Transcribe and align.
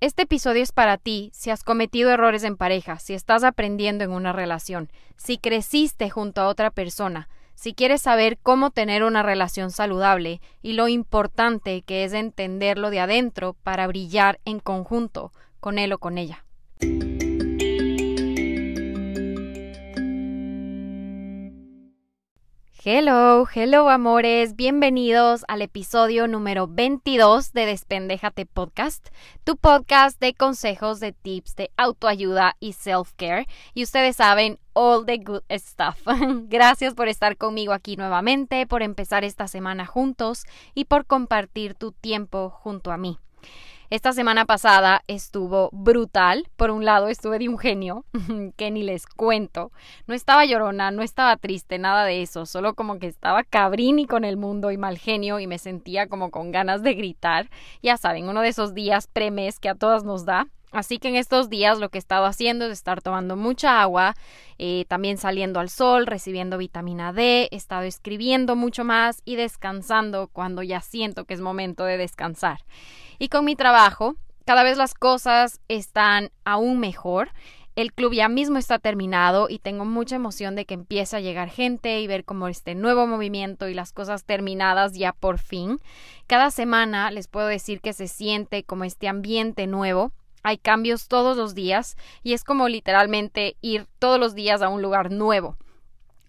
Este 0.00 0.22
episodio 0.22 0.62
es 0.62 0.70
para 0.70 0.96
ti 0.96 1.32
si 1.34 1.50
has 1.50 1.64
cometido 1.64 2.12
errores 2.12 2.44
en 2.44 2.56
pareja, 2.56 3.00
si 3.00 3.14
estás 3.14 3.42
aprendiendo 3.42 4.04
en 4.04 4.12
una 4.12 4.32
relación, 4.32 4.92
si 5.16 5.38
creciste 5.38 6.08
junto 6.08 6.40
a 6.40 6.46
otra 6.46 6.70
persona, 6.70 7.28
si 7.56 7.74
quieres 7.74 8.02
saber 8.02 8.38
cómo 8.40 8.70
tener 8.70 9.02
una 9.02 9.24
relación 9.24 9.72
saludable 9.72 10.40
y 10.62 10.74
lo 10.74 10.86
importante 10.86 11.82
que 11.82 12.04
es 12.04 12.12
entenderlo 12.12 12.90
de 12.90 13.00
adentro 13.00 13.56
para 13.64 13.88
brillar 13.88 14.38
en 14.44 14.60
conjunto 14.60 15.32
con 15.58 15.80
él 15.80 15.92
o 15.92 15.98
con 15.98 16.16
ella. 16.16 16.44
Hello, 22.84 23.44
hello 23.52 23.88
amores, 23.88 24.54
bienvenidos 24.54 25.44
al 25.48 25.62
episodio 25.62 26.28
número 26.28 26.68
22 26.68 27.52
de 27.52 27.66
Despendéjate 27.66 28.46
Podcast, 28.46 29.08
tu 29.42 29.56
podcast 29.56 30.20
de 30.20 30.32
consejos, 30.32 31.00
de 31.00 31.10
tips, 31.12 31.56
de 31.56 31.72
autoayuda 31.76 32.54
y 32.60 32.74
self-care. 32.74 33.48
Y 33.74 33.82
ustedes 33.82 34.14
saben, 34.14 34.60
all 34.74 35.04
the 35.04 35.18
good 35.18 35.42
stuff. 35.50 36.06
Gracias 36.48 36.94
por 36.94 37.08
estar 37.08 37.36
conmigo 37.36 37.72
aquí 37.72 37.96
nuevamente, 37.96 38.64
por 38.68 38.84
empezar 38.84 39.24
esta 39.24 39.48
semana 39.48 39.84
juntos 39.84 40.44
y 40.72 40.84
por 40.84 41.04
compartir 41.04 41.74
tu 41.74 41.90
tiempo 41.90 42.48
junto 42.48 42.92
a 42.92 42.96
mí. 42.96 43.18
Esta 43.90 44.12
semana 44.12 44.44
pasada 44.44 45.02
estuvo 45.06 45.70
brutal. 45.72 46.46
Por 46.56 46.70
un 46.70 46.84
lado 46.84 47.08
estuve 47.08 47.38
de 47.38 47.48
un 47.48 47.56
genio, 47.56 48.04
que 48.58 48.70
ni 48.70 48.82
les 48.82 49.06
cuento. 49.06 49.72
No 50.06 50.12
estaba 50.12 50.44
llorona, 50.44 50.90
no 50.90 51.00
estaba 51.00 51.34
triste, 51.38 51.78
nada 51.78 52.04
de 52.04 52.20
eso. 52.20 52.44
Solo 52.44 52.74
como 52.74 52.98
que 52.98 53.06
estaba 53.06 53.44
cabrini 53.44 54.06
con 54.06 54.26
el 54.26 54.36
mundo 54.36 54.70
y 54.70 54.76
mal 54.76 54.98
genio 54.98 55.40
y 55.40 55.46
me 55.46 55.58
sentía 55.58 56.06
como 56.06 56.30
con 56.30 56.52
ganas 56.52 56.82
de 56.82 56.92
gritar. 56.92 57.48
Ya 57.82 57.96
saben, 57.96 58.28
uno 58.28 58.42
de 58.42 58.48
esos 58.48 58.74
días 58.74 59.06
premes 59.06 59.58
que 59.58 59.70
a 59.70 59.74
todas 59.74 60.04
nos 60.04 60.26
da. 60.26 60.48
Así 60.70 60.98
que 60.98 61.08
en 61.08 61.16
estos 61.16 61.48
días 61.48 61.78
lo 61.78 61.88
que 61.88 61.98
he 61.98 62.00
estado 62.00 62.26
haciendo 62.26 62.66
es 62.66 62.72
estar 62.72 63.00
tomando 63.00 63.36
mucha 63.36 63.80
agua, 63.80 64.14
eh, 64.58 64.84
también 64.88 65.18
saliendo 65.18 65.60
al 65.60 65.70
sol, 65.70 66.06
recibiendo 66.06 66.58
vitamina 66.58 67.12
D, 67.12 67.48
he 67.50 67.56
estado 67.56 67.82
escribiendo 67.82 68.56
mucho 68.56 68.84
más 68.84 69.22
y 69.24 69.36
descansando 69.36 70.28
cuando 70.28 70.62
ya 70.62 70.80
siento 70.80 71.24
que 71.24 71.34
es 71.34 71.40
momento 71.40 71.84
de 71.84 71.96
descansar. 71.96 72.64
Y 73.18 73.28
con 73.28 73.44
mi 73.44 73.56
trabajo, 73.56 74.16
cada 74.44 74.62
vez 74.62 74.76
las 74.78 74.94
cosas 74.94 75.60
están 75.68 76.30
aún 76.44 76.80
mejor. 76.80 77.32
El 77.76 77.92
club 77.92 78.12
ya 78.12 78.28
mismo 78.28 78.58
está 78.58 78.78
terminado 78.80 79.48
y 79.48 79.60
tengo 79.60 79.84
mucha 79.84 80.16
emoción 80.16 80.56
de 80.56 80.64
que 80.64 80.74
empiece 80.74 81.16
a 81.16 81.20
llegar 81.20 81.48
gente 81.48 82.00
y 82.00 82.06
ver 82.08 82.24
como 82.24 82.48
este 82.48 82.74
nuevo 82.74 83.06
movimiento 83.06 83.68
y 83.68 83.74
las 83.74 83.92
cosas 83.92 84.24
terminadas 84.24 84.94
ya 84.94 85.12
por 85.12 85.38
fin. 85.38 85.78
Cada 86.26 86.50
semana 86.50 87.10
les 87.12 87.28
puedo 87.28 87.46
decir 87.46 87.80
que 87.80 87.92
se 87.92 88.08
siente 88.08 88.64
como 88.64 88.82
este 88.84 89.06
ambiente 89.06 89.66
nuevo. 89.68 90.12
Hay 90.42 90.58
cambios 90.58 91.08
todos 91.08 91.36
los 91.36 91.54
días 91.54 91.96
y 92.22 92.32
es 92.32 92.44
como 92.44 92.68
literalmente 92.68 93.56
ir 93.60 93.86
todos 93.98 94.18
los 94.18 94.34
días 94.34 94.62
a 94.62 94.68
un 94.68 94.82
lugar 94.82 95.10
nuevo 95.10 95.56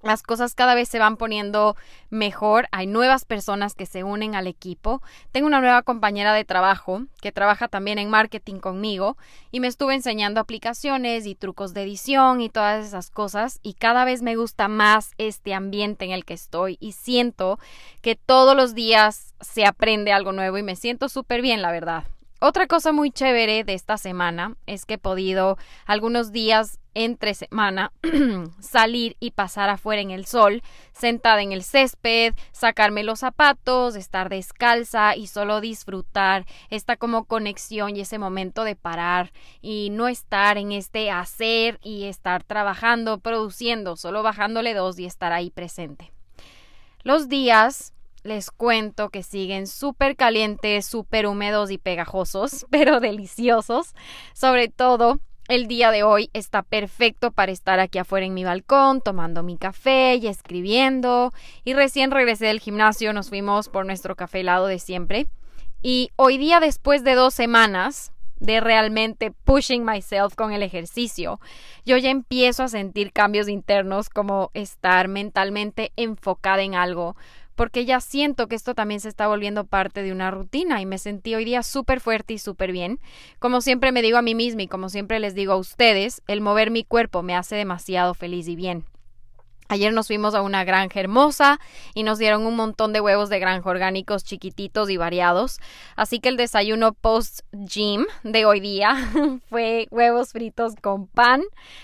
las 0.01 0.23
cosas 0.23 0.55
cada 0.55 0.75
vez 0.75 0.87
se 0.87 0.99
van 0.99 1.17
poniendo 1.17 1.75
mejor, 2.09 2.67
hay 2.71 2.87
nuevas 2.87 3.25
personas 3.25 3.73
que 3.73 3.85
se 3.85 4.03
unen 4.03 4.33
al 4.33 4.47
equipo. 4.47 5.01
Tengo 5.31 5.47
una 5.47 5.59
nueva 5.59 5.83
compañera 5.83 6.33
de 6.33 6.45
trabajo 6.45 7.03
que 7.21 7.31
trabaja 7.31 7.67
también 7.67 7.99
en 7.99 8.09
marketing 8.09 8.59
conmigo 8.59 9.17
y 9.51 9.59
me 9.59 9.67
estuve 9.67 9.95
enseñando 9.95 10.39
aplicaciones 10.39 11.25
y 11.25 11.35
trucos 11.35 11.73
de 11.73 11.83
edición 11.83 12.41
y 12.41 12.49
todas 12.49 12.85
esas 12.85 13.09
cosas 13.09 13.59
y 13.61 13.73
cada 13.73 14.05
vez 14.05 14.21
me 14.21 14.35
gusta 14.35 14.67
más 14.67 15.11
este 15.17 15.53
ambiente 15.53 16.05
en 16.05 16.11
el 16.11 16.25
que 16.25 16.33
estoy 16.33 16.77
y 16.79 16.93
siento 16.93 17.59
que 18.01 18.15
todos 18.15 18.55
los 18.55 18.73
días 18.73 19.33
se 19.41 19.65
aprende 19.65 20.13
algo 20.13 20.31
nuevo 20.31 20.57
y 20.57 20.63
me 20.63 20.75
siento 20.75 21.09
súper 21.09 21.41
bien, 21.41 21.61
la 21.61 21.71
verdad. 21.71 22.05
Otra 22.41 22.67
cosa 22.67 22.93
muy 22.93 23.11
chévere 23.11 23.65
de 23.65 23.73
esta 23.73 23.97
semana 23.97 24.55
es 24.65 24.85
que 24.85 24.93
he 24.93 24.97
podido 24.97 25.57
algunos 25.85 26.31
días 26.31 26.79
entre 26.93 27.33
semana 27.33 27.91
salir 28.61 29.17
y 29.19 29.31
pasar 29.31 29.69
afuera 29.69 30.01
en 30.01 30.11
el 30.11 30.25
sol, 30.25 30.63
sentada 30.93 31.41
en 31.41 31.51
el 31.51 31.63
césped, 31.63 32.33
sacarme 32.53 33.03
los 33.03 33.19
zapatos, 33.19 33.97
estar 33.97 34.29
descalza 34.29 35.17
y 35.17 35.27
solo 35.27 35.59
disfrutar 35.59 36.45
esta 36.69 36.95
como 36.95 37.25
conexión 37.25 37.97
y 37.97 38.01
ese 38.01 38.19
momento 38.19 38.63
de 38.63 38.77
parar 38.77 39.33
y 39.61 39.89
no 39.91 40.07
estar 40.07 40.57
en 40.57 40.71
este 40.71 41.11
hacer 41.11 41.77
y 41.83 42.05
estar 42.05 42.45
trabajando, 42.45 43.19
produciendo, 43.19 43.97
solo 43.97 44.23
bajándole 44.23 44.73
dos 44.73 44.97
y 44.97 45.05
estar 45.05 45.33
ahí 45.33 45.49
presente. 45.49 46.13
Los 47.03 47.27
días 47.27 47.93
les 48.23 48.51
cuento 48.51 49.09
que 49.09 49.23
siguen 49.23 49.67
súper 49.67 50.15
calientes, 50.15 50.85
súper 50.85 51.27
húmedos 51.27 51.71
y 51.71 51.77
pegajosos, 51.77 52.65
pero 52.71 52.99
deliciosos. 52.99 53.93
Sobre 54.33 54.67
todo, 54.67 55.19
el 55.49 55.67
día 55.67 55.89
de 55.89 56.03
hoy 56.03 56.29
está 56.33 56.61
perfecto 56.61 57.31
para 57.31 57.51
estar 57.51 57.79
aquí 57.79 57.97
afuera 57.97 58.25
en 58.25 58.35
mi 58.35 58.43
balcón, 58.43 59.01
tomando 59.01 59.41
mi 59.41 59.57
café 59.57 60.15
y 60.15 60.27
escribiendo. 60.27 61.33
Y 61.63 61.73
recién 61.73 62.11
regresé 62.11 62.45
del 62.45 62.59
gimnasio, 62.59 63.13
nos 63.13 63.29
fuimos 63.29 63.67
por 63.67 63.85
nuestro 63.85 64.15
café 64.15 64.41
helado 64.41 64.67
de 64.67 64.77
siempre. 64.77 65.27
Y 65.81 66.11
hoy 66.17 66.37
día, 66.37 66.59
después 66.59 67.03
de 67.03 67.15
dos 67.15 67.33
semanas 67.33 68.11
de 68.39 68.59
realmente 68.59 69.31
pushing 69.31 69.83
myself 69.83 70.35
con 70.35 70.53
el 70.53 70.63
ejercicio, 70.63 71.39
yo 71.85 71.97
ya 71.97 72.09
empiezo 72.09 72.63
a 72.63 72.67
sentir 72.67 73.11
cambios 73.11 73.49
internos 73.49 74.09
como 74.09 74.51
estar 74.53 75.07
mentalmente 75.07 75.91
enfocada 75.95 76.61
en 76.61 76.75
algo, 76.75 77.15
porque 77.59 77.83
ya 77.83 77.99
siento 77.99 78.47
que 78.47 78.55
esto 78.55 78.73
también 78.73 79.01
se 79.01 79.09
está 79.09 79.27
volviendo 79.27 79.65
parte 79.65 80.01
de 80.01 80.13
una 80.13 80.31
rutina 80.31 80.79
y 80.79 80.85
me 80.85 80.97
sentí 80.97 81.35
hoy 81.35 81.43
día 81.43 81.61
súper 81.61 81.99
fuerte 81.99 82.33
y 82.33 82.37
súper 82.37 82.71
bien. 82.71 83.01
Como 83.37 83.59
siempre 83.59 83.91
me 83.91 84.01
digo 84.01 84.17
a 84.17 84.21
mí 84.21 84.33
misma 84.33 84.61
y 84.61 84.67
como 84.69 84.87
siempre 84.87 85.19
les 85.19 85.35
digo 85.35 85.51
a 85.51 85.57
ustedes, 85.57 86.21
el 86.29 86.39
mover 86.39 86.71
mi 86.71 86.85
cuerpo 86.85 87.21
me 87.21 87.35
hace 87.35 87.57
demasiado 87.57 88.13
feliz 88.13 88.47
y 88.47 88.55
bien. 88.55 88.85
Ayer 89.71 89.93
nos 89.93 90.07
fuimos 90.07 90.33
a 90.33 90.41
una 90.41 90.63
granja 90.63 90.99
hermosa 90.99 91.59
y 91.93 92.01
nos 92.01 92.17
dieron 92.17 92.47
un 92.47 92.55
montón 92.55 92.91
de 92.91 93.01
huevos 93.01 93.29
de 93.29 93.37
granja 93.37 93.69
orgánicos 93.69 94.23
chiquititos 94.23 94.89
y 94.89 94.97
variados. 94.97 95.59
Así 95.95 96.19
que 96.19 96.29
el 96.29 96.37
desayuno 96.37 96.93
post-gym 96.93 98.07
de 98.23 98.45
hoy 98.45 98.61
día 98.61 98.95
fue 99.49 99.87
huevos 99.91 100.31
fritos 100.31 100.73
con 100.81 101.05
pan, 101.05 101.43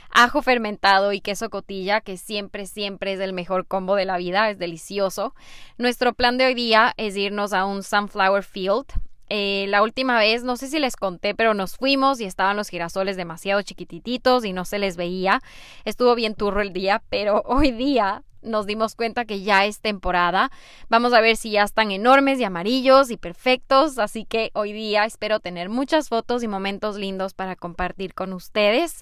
ajo 0.09 0.41
fermentado 0.41 1.13
y 1.13 1.22
queso 1.22 1.51
cotilla, 1.51 2.01
que 2.01 2.18
siempre, 2.18 2.66
siempre 2.66 3.13
es 3.13 3.19
el 3.19 3.34
mejor 3.34 3.68
combo 3.68 3.96
de 3.96 4.06
la 4.06 4.17
vida, 4.17 4.50
es 4.50 4.57
delicioso. 4.57 5.35
Nuestro 5.78 6.13
plan 6.13 6.40
de 6.40 6.47
hoy 6.47 6.56
día 6.56 6.96
es 6.97 7.16
irnos 7.16 7.53
a 7.53 7.66
un 7.66 7.84
sunflower 7.84 8.41
field 8.41 8.88
eh, 9.38 9.68
la 9.68 9.84
última 9.84 10.18
vez, 10.18 10.46
no 10.46 10.56
sé 10.56 10.69
si 10.69 10.79
les 10.79 10.96
conté, 10.96 11.35
pero 11.35 11.53
nos 11.53 11.75
fuimos 11.75 12.22
y 12.22 12.23
estaban 12.23 12.56
los 12.56 12.69
girasoles 12.69 13.18
demasiado 13.18 13.62
chiquititos 13.63 14.46
y 14.46 14.53
no 14.53 14.63
se 14.63 14.79
les 14.79 14.96
veía. 14.96 15.41
Estuvo 15.84 16.16
bien 16.16 16.35
turro 16.35 16.62
el 16.62 16.72
día, 16.72 17.03
pero 17.09 17.44
hoy 17.46 17.72
día 17.72 18.23
nos 18.41 18.66
dimos 18.66 18.96
cuenta 18.96 19.25
que 19.25 19.41
ya 19.41 19.66
es 19.66 19.81
temporada. 19.81 20.51
Vamos 20.88 21.12
a 21.12 21.19
ver 21.19 21.35
si 21.35 21.51
ya 21.51 21.63
están 21.63 21.91
enormes 21.91 22.40
y 22.40 22.46
amarillos 22.46 23.12
y 23.12 23.18
perfectos. 23.18 24.00
Así 24.00 24.23
que 24.23 24.51
hoy 24.53 24.72
día 24.72 25.03
espero 25.03 25.41
tener 25.41 25.67
muchas 25.67 26.07
fotos 26.07 26.41
y 26.41 26.47
momentos 26.47 26.96
lindos 26.96 27.34
para 27.34 27.57
compartir 27.57 28.13
con 28.13 28.31
ustedes. 28.31 29.02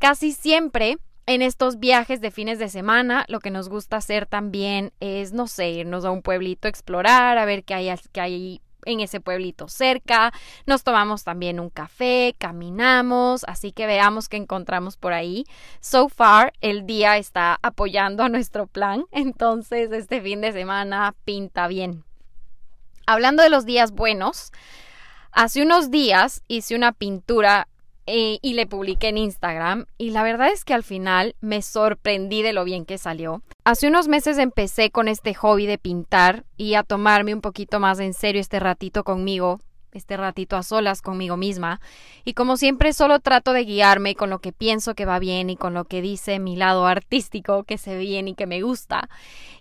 Casi 0.00 0.32
siempre 0.32 0.96
en 1.26 1.42
estos 1.42 1.78
viajes 1.78 2.20
de 2.20 2.32
fines 2.32 2.58
de 2.58 2.68
semana, 2.68 3.26
lo 3.28 3.38
que 3.38 3.52
nos 3.52 3.68
gusta 3.68 3.98
hacer 3.98 4.26
también 4.26 4.92
es, 4.98 5.32
no 5.32 5.46
sé, 5.46 5.70
irnos 5.70 6.04
a 6.04 6.10
un 6.10 6.22
pueblito 6.22 6.66
explorar, 6.66 7.38
a 7.38 7.44
ver 7.44 7.62
qué 7.62 7.74
hay, 7.74 7.94
qué 8.10 8.20
hay 8.20 8.60
en 8.88 9.00
ese 9.00 9.20
pueblito 9.20 9.68
cerca, 9.68 10.32
nos 10.66 10.82
tomamos 10.82 11.24
también 11.24 11.60
un 11.60 11.70
café, 11.70 12.34
caminamos, 12.38 13.44
así 13.46 13.72
que 13.72 13.86
veamos 13.86 14.28
qué 14.28 14.38
encontramos 14.38 14.96
por 14.96 15.12
ahí. 15.12 15.44
So 15.80 16.08
far, 16.08 16.52
el 16.60 16.86
día 16.86 17.18
está 17.18 17.58
apoyando 17.62 18.22
a 18.22 18.28
nuestro 18.28 18.66
plan, 18.66 19.04
entonces 19.12 19.92
este 19.92 20.20
fin 20.20 20.40
de 20.40 20.52
semana 20.52 21.14
pinta 21.24 21.68
bien. 21.68 22.04
Hablando 23.06 23.42
de 23.42 23.50
los 23.50 23.64
días 23.64 23.92
buenos, 23.92 24.52
hace 25.32 25.62
unos 25.62 25.90
días 25.90 26.42
hice 26.48 26.74
una 26.74 26.92
pintura 26.92 27.68
eh, 28.10 28.38
y 28.40 28.54
le 28.54 28.66
publiqué 28.66 29.08
en 29.08 29.18
Instagram 29.18 29.84
y 29.98 30.12
la 30.12 30.22
verdad 30.22 30.48
es 30.48 30.64
que 30.64 30.72
al 30.72 30.82
final 30.82 31.36
me 31.42 31.60
sorprendí 31.60 32.40
de 32.40 32.54
lo 32.54 32.64
bien 32.64 32.86
que 32.86 32.96
salió. 32.96 33.42
Hace 33.64 33.86
unos 33.88 34.08
meses 34.08 34.38
empecé 34.38 34.90
con 34.90 35.08
este 35.08 35.34
hobby 35.34 35.66
de 35.66 35.76
pintar 35.76 36.46
y 36.56 36.72
a 36.72 36.84
tomarme 36.84 37.34
un 37.34 37.42
poquito 37.42 37.80
más 37.80 38.00
en 38.00 38.14
serio 38.14 38.40
este 38.40 38.60
ratito 38.60 39.04
conmigo, 39.04 39.60
este 39.92 40.16
ratito 40.16 40.56
a 40.56 40.62
solas 40.62 41.02
conmigo 41.02 41.36
misma 41.36 41.82
y 42.24 42.32
como 42.32 42.56
siempre 42.56 42.94
solo 42.94 43.20
trato 43.20 43.52
de 43.52 43.66
guiarme 43.66 44.14
con 44.14 44.30
lo 44.30 44.38
que 44.38 44.52
pienso 44.52 44.94
que 44.94 45.04
va 45.04 45.18
bien 45.18 45.50
y 45.50 45.56
con 45.56 45.74
lo 45.74 45.84
que 45.84 46.00
dice 46.00 46.38
mi 46.38 46.56
lado 46.56 46.86
artístico 46.86 47.64
que 47.64 47.76
se 47.76 47.94
ve 47.96 48.00
bien 48.00 48.26
y 48.26 48.34
que 48.34 48.46
me 48.46 48.62
gusta. 48.62 49.10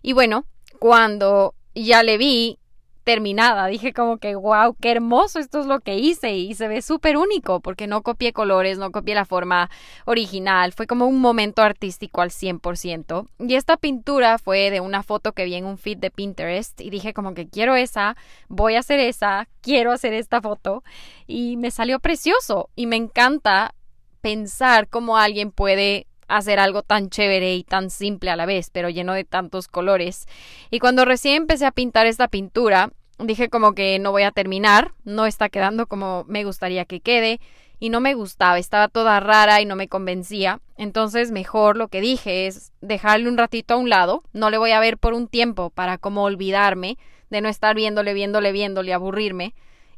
Y 0.01 0.13
bueno, 0.13 0.45
cuando 0.79 1.53
ya 1.75 2.01
le 2.01 2.17
vi 2.17 2.59
terminada. 3.07 3.67
Dije 3.67 3.93
como 3.93 4.17
que, 4.17 4.35
wow, 4.35 4.75
qué 4.81 4.91
hermoso, 4.91 5.39
esto 5.39 5.61
es 5.61 5.65
lo 5.65 5.79
que 5.79 5.95
hice 5.95 6.35
y 6.35 6.55
se 6.55 6.67
ve 6.67 6.81
súper 6.81 7.15
único 7.15 7.61
porque 7.61 7.87
no 7.87 8.01
copié 8.01 8.33
colores, 8.33 8.77
no 8.79 8.91
copié 8.91 9.15
la 9.15 9.23
forma 9.23 9.69
original. 10.03 10.73
Fue 10.73 10.87
como 10.87 11.05
un 11.05 11.21
momento 11.21 11.61
artístico 11.61 12.19
al 12.19 12.31
100%. 12.31 13.25
Y 13.39 13.55
esta 13.55 13.77
pintura 13.77 14.37
fue 14.37 14.71
de 14.71 14.81
una 14.81 15.03
foto 15.03 15.31
que 15.31 15.45
vi 15.45 15.55
en 15.55 15.63
un 15.63 15.77
feed 15.77 15.99
de 15.99 16.11
Pinterest 16.11 16.81
y 16.81 16.89
dije 16.89 17.13
como 17.13 17.33
que 17.33 17.47
quiero 17.47 17.77
esa, 17.77 18.17
voy 18.49 18.75
a 18.75 18.79
hacer 18.79 18.99
esa, 18.99 19.47
quiero 19.61 19.93
hacer 19.93 20.11
esta 20.11 20.41
foto 20.41 20.83
y 21.27 21.55
me 21.55 21.71
salió 21.71 22.01
precioso 22.01 22.69
y 22.75 22.87
me 22.87 22.97
encanta 22.97 23.73
pensar 24.19 24.89
cómo 24.89 25.15
alguien 25.15 25.51
puede 25.51 26.06
hacer 26.27 26.59
algo 26.59 26.83
tan 26.83 27.09
chévere 27.09 27.55
y 27.55 27.63
tan 27.63 27.89
simple 27.89 28.29
a 28.29 28.35
la 28.35 28.45
vez, 28.45 28.69
pero 28.69 28.89
lleno 28.89 29.13
de 29.13 29.23
tantos 29.23 29.67
colores. 29.67 30.27
Y 30.71 30.79
cuando 30.79 31.05
recién 31.05 31.35
empecé 31.35 31.65
a 31.65 31.71
pintar 31.71 32.05
esta 32.05 32.27
pintura, 32.27 32.91
dije 33.19 33.49
como 33.49 33.73
que 33.73 33.99
no 33.99 34.11
voy 34.11 34.23
a 34.23 34.31
terminar, 34.31 34.91
no 35.03 35.25
está 35.25 35.49
quedando 35.49 35.87
como 35.87 36.25
me 36.27 36.43
gustaría 36.43 36.85
que 36.85 36.99
quede 36.99 37.39
y 37.79 37.89
no 37.89 37.99
me 37.99 38.13
gustaba, 38.13 38.57
estaba 38.57 38.87
toda 38.87 39.19
rara 39.19 39.61
y 39.61 39.65
no 39.65 39.75
me 39.75 39.87
convencía. 39.87 40.61
Entonces 40.77 41.31
mejor 41.31 41.77
lo 41.77 41.87
que 41.87 42.01
dije 42.01 42.47
es 42.47 42.71
dejarle 42.81 43.29
un 43.29 43.37
ratito 43.37 43.73
a 43.73 43.77
un 43.77 43.89
lado, 43.89 44.23
no 44.33 44.49
le 44.49 44.57
voy 44.57 44.71
a 44.71 44.79
ver 44.79 44.97
por 44.97 45.13
un 45.13 45.27
tiempo 45.27 45.69
para 45.69 45.97
como 45.97 46.23
olvidarme 46.23 46.97
de 47.29 47.41
no 47.41 47.49
estar 47.49 47.75
viéndole, 47.75 48.13
viéndole, 48.13 48.51
viéndole, 48.51 48.93
aburrirme. 48.93 49.53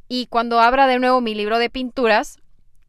Y 0.08 0.25
cuando 0.28 0.60
abra 0.60 0.88
de 0.88 1.00
nuevo 1.00 1.22
mi 1.22 1.36
libro 1.36 1.60
de 1.60 1.70
pinturas, 1.70 2.38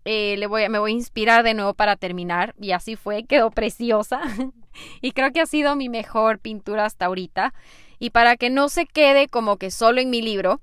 eh, 0.04 0.36
le 0.38 0.46
voy, 0.46 0.68
me 0.68 0.78
voy 0.78 0.92
a 0.92 0.94
inspirar 0.94 1.42
de 1.42 1.54
nuevo 1.54 1.74
para 1.74 1.96
terminar. 1.96 2.54
Y 2.60 2.72
así 2.72 2.96
fue, 2.96 3.24
quedó 3.24 3.50
preciosa. 3.50 4.20
y 5.00 5.12
creo 5.12 5.32
que 5.32 5.40
ha 5.40 5.46
sido 5.46 5.76
mi 5.76 5.88
mejor 5.88 6.38
pintura 6.38 6.84
hasta 6.84 7.06
ahorita. 7.06 7.54
Y 7.98 8.10
para 8.10 8.36
que 8.36 8.50
no 8.50 8.68
se 8.68 8.86
quede 8.86 9.28
como 9.28 9.56
que 9.56 9.70
solo 9.70 10.00
en 10.00 10.10
mi 10.10 10.22
libro, 10.22 10.60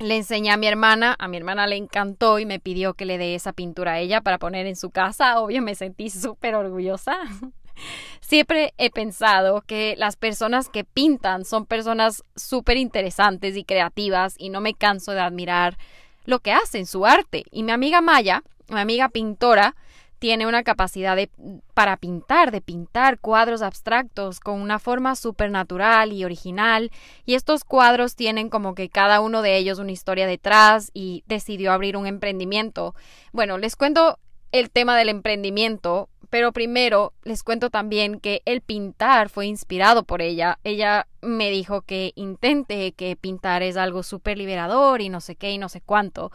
le 0.00 0.16
enseñé 0.16 0.50
a 0.50 0.56
mi 0.56 0.66
hermana, 0.66 1.14
a 1.18 1.28
mi 1.28 1.36
hermana 1.36 1.66
le 1.66 1.76
encantó 1.76 2.38
y 2.38 2.46
me 2.46 2.58
pidió 2.58 2.94
que 2.94 3.04
le 3.04 3.18
dé 3.18 3.34
esa 3.34 3.52
pintura 3.52 3.92
a 3.92 3.98
ella 3.98 4.20
para 4.22 4.38
poner 4.38 4.66
en 4.66 4.76
su 4.76 4.90
casa. 4.90 5.38
Obvio, 5.40 5.62
me 5.62 5.74
sentí 5.74 6.10
súper 6.10 6.54
orgullosa. 6.54 7.18
Siempre 8.20 8.74
he 8.76 8.90
pensado 8.90 9.62
que 9.62 9.94
las 9.96 10.16
personas 10.16 10.68
que 10.68 10.84
pintan 10.84 11.44
son 11.44 11.64
personas 11.64 12.22
súper 12.36 12.76
interesantes 12.76 13.56
y 13.56 13.64
creativas 13.64 14.34
y 14.36 14.50
no 14.50 14.60
me 14.60 14.74
canso 14.74 15.12
de 15.12 15.20
admirar 15.20 15.78
lo 16.30 16.38
que 16.38 16.52
hacen, 16.52 16.86
su 16.86 17.04
arte. 17.04 17.44
Y 17.50 17.62
mi 17.62 17.72
amiga 17.72 18.00
Maya, 18.00 18.42
mi 18.68 18.80
amiga 18.80 19.10
pintora, 19.10 19.76
tiene 20.20 20.46
una 20.46 20.62
capacidad 20.62 21.16
de, 21.16 21.30
para 21.72 21.96
pintar, 21.96 22.50
de 22.50 22.60
pintar 22.60 23.18
cuadros 23.18 23.62
abstractos 23.62 24.38
con 24.38 24.60
una 24.60 24.78
forma 24.78 25.16
súper 25.16 25.50
natural 25.50 26.12
y 26.12 26.24
original. 26.24 26.90
Y 27.24 27.34
estos 27.34 27.64
cuadros 27.64 28.16
tienen 28.16 28.50
como 28.50 28.74
que 28.74 28.90
cada 28.90 29.20
uno 29.20 29.40
de 29.42 29.56
ellos 29.56 29.78
una 29.78 29.92
historia 29.92 30.26
detrás 30.26 30.90
y 30.92 31.24
decidió 31.26 31.72
abrir 31.72 31.96
un 31.96 32.06
emprendimiento. 32.06 32.94
Bueno, 33.32 33.56
les 33.56 33.76
cuento 33.76 34.18
el 34.52 34.70
tema 34.70 34.96
del 34.96 35.08
emprendimiento, 35.08 36.08
pero 36.30 36.52
primero 36.52 37.12
les 37.24 37.42
cuento 37.42 37.70
también 37.70 38.20
que 38.20 38.40
el 38.44 38.60
pintar 38.60 39.28
fue 39.28 39.46
inspirado 39.46 40.04
por 40.04 40.22
ella. 40.22 40.58
Ella 40.62 41.08
me 41.20 41.50
dijo 41.50 41.82
que 41.82 42.12
intente, 42.14 42.92
que 42.92 43.16
pintar 43.16 43.62
es 43.62 43.76
algo 43.76 44.02
súper 44.04 44.38
liberador 44.38 45.00
y 45.00 45.08
no 45.08 45.20
sé 45.20 45.34
qué 45.34 45.50
y 45.50 45.58
no 45.58 45.68
sé 45.68 45.80
cuánto. 45.80 46.30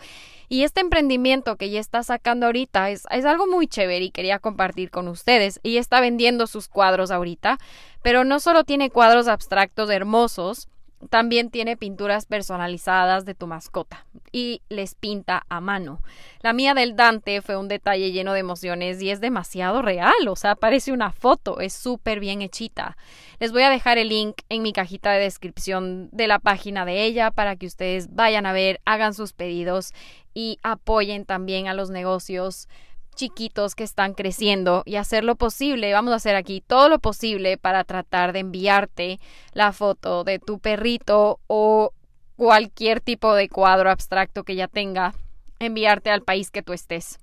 Y 0.50 0.64
este 0.64 0.82
emprendimiento 0.82 1.56
que 1.56 1.66
ella 1.66 1.80
está 1.80 2.04
sacando 2.04 2.46
ahorita 2.46 2.90
es, 2.90 3.04
es 3.10 3.26
algo 3.26 3.48
muy 3.48 3.68
chévere 3.68 4.06
y 4.06 4.12
quería 4.12 4.40
compartir 4.40 4.92
con 4.92 5.08
ustedes. 5.08 5.60
Ella 5.64 5.80
está 5.80 6.02
vendiendo 6.02 6.46
sus 6.46 6.68
cuadros 6.68 7.10
ahorita, 7.10 7.58
pero 8.02 8.26
no 8.26 8.40
solo 8.40 8.66
tiene 8.66 8.90
cuadros 8.90 9.28
abstractos 9.28 9.90
hermosos, 9.90 10.68
también 11.10 11.50
tiene 11.50 11.78
pinturas 11.78 12.26
personalizadas 12.26 13.26
de 13.26 13.36
tu 13.36 13.48
mascota 13.48 14.06
y 14.32 14.62
les 14.70 14.96
pinta 14.96 15.46
a 15.50 15.62
mano. 15.62 16.02
La 16.42 16.54
mía 16.54 16.74
del 16.74 16.96
Dante 16.96 17.42
fue 17.42 17.58
un 17.58 17.68
detalle 17.68 18.12
lleno 18.12 18.34
de 18.34 18.40
emociones 18.40 19.02
y 19.02 19.10
es 19.10 19.22
demasiado 19.22 19.82
real, 19.82 20.28
o 20.28 20.36
sea, 20.36 20.56
parece 20.56 20.92
una 20.92 21.12
foto, 21.12 21.60
es 21.60 21.74
súper 21.74 22.20
bien 22.20 22.42
hechita. 22.42 22.98
Les 23.40 23.52
voy 23.52 23.64
a 23.64 23.70
dejar 23.70 23.98
el 23.98 24.10
link 24.10 24.42
en 24.50 24.62
mi 24.62 24.74
cajita 24.74 25.12
de 25.12 25.22
descripción 25.22 26.10
de 26.12 26.28
la 26.28 26.40
página 26.40 26.86
de 26.86 27.04
ella 27.04 27.32
para 27.32 27.56
que 27.56 27.68
ustedes 27.68 28.14
vayan 28.14 28.46
a 28.46 28.54
ver, 28.54 28.82
hagan 28.86 29.14
sus 29.14 29.34
pedidos 29.34 29.94
y 30.34 30.60
apoyen 30.64 31.26
también 31.26 31.68
a 31.68 31.74
los 31.74 31.90
negocios 31.90 32.68
chiquitos 33.16 33.76
que 33.76 33.84
están 33.84 34.14
creciendo 34.14 34.84
y 34.86 34.98
hacer 34.98 35.24
lo 35.24 35.36
posible, 35.36 35.94
vamos 35.94 36.14
a 36.14 36.18
hacer 36.18 36.36
aquí 36.36 36.62
todo 36.62 36.90
lo 36.90 37.00
posible 37.00 37.58
para 37.58 37.84
tratar 37.84 38.34
de 38.34 38.40
enviarte 38.40 39.20
la 39.54 39.72
foto 39.72 40.24
de 40.24 40.40
tu 40.40 40.60
perrito 40.60 41.40
o 41.48 41.94
cualquier 42.36 43.02
tipo 43.02 43.34
de 43.34 43.50
cuadro 43.50 43.90
abstracto 43.90 44.44
que 44.44 44.56
ya 44.56 44.68
tenga, 44.68 45.14
enviarte 45.60 46.12
al 46.12 46.22
país 46.22 46.52
que 46.52 46.62
tú 46.62 46.74
estés. 46.74 47.18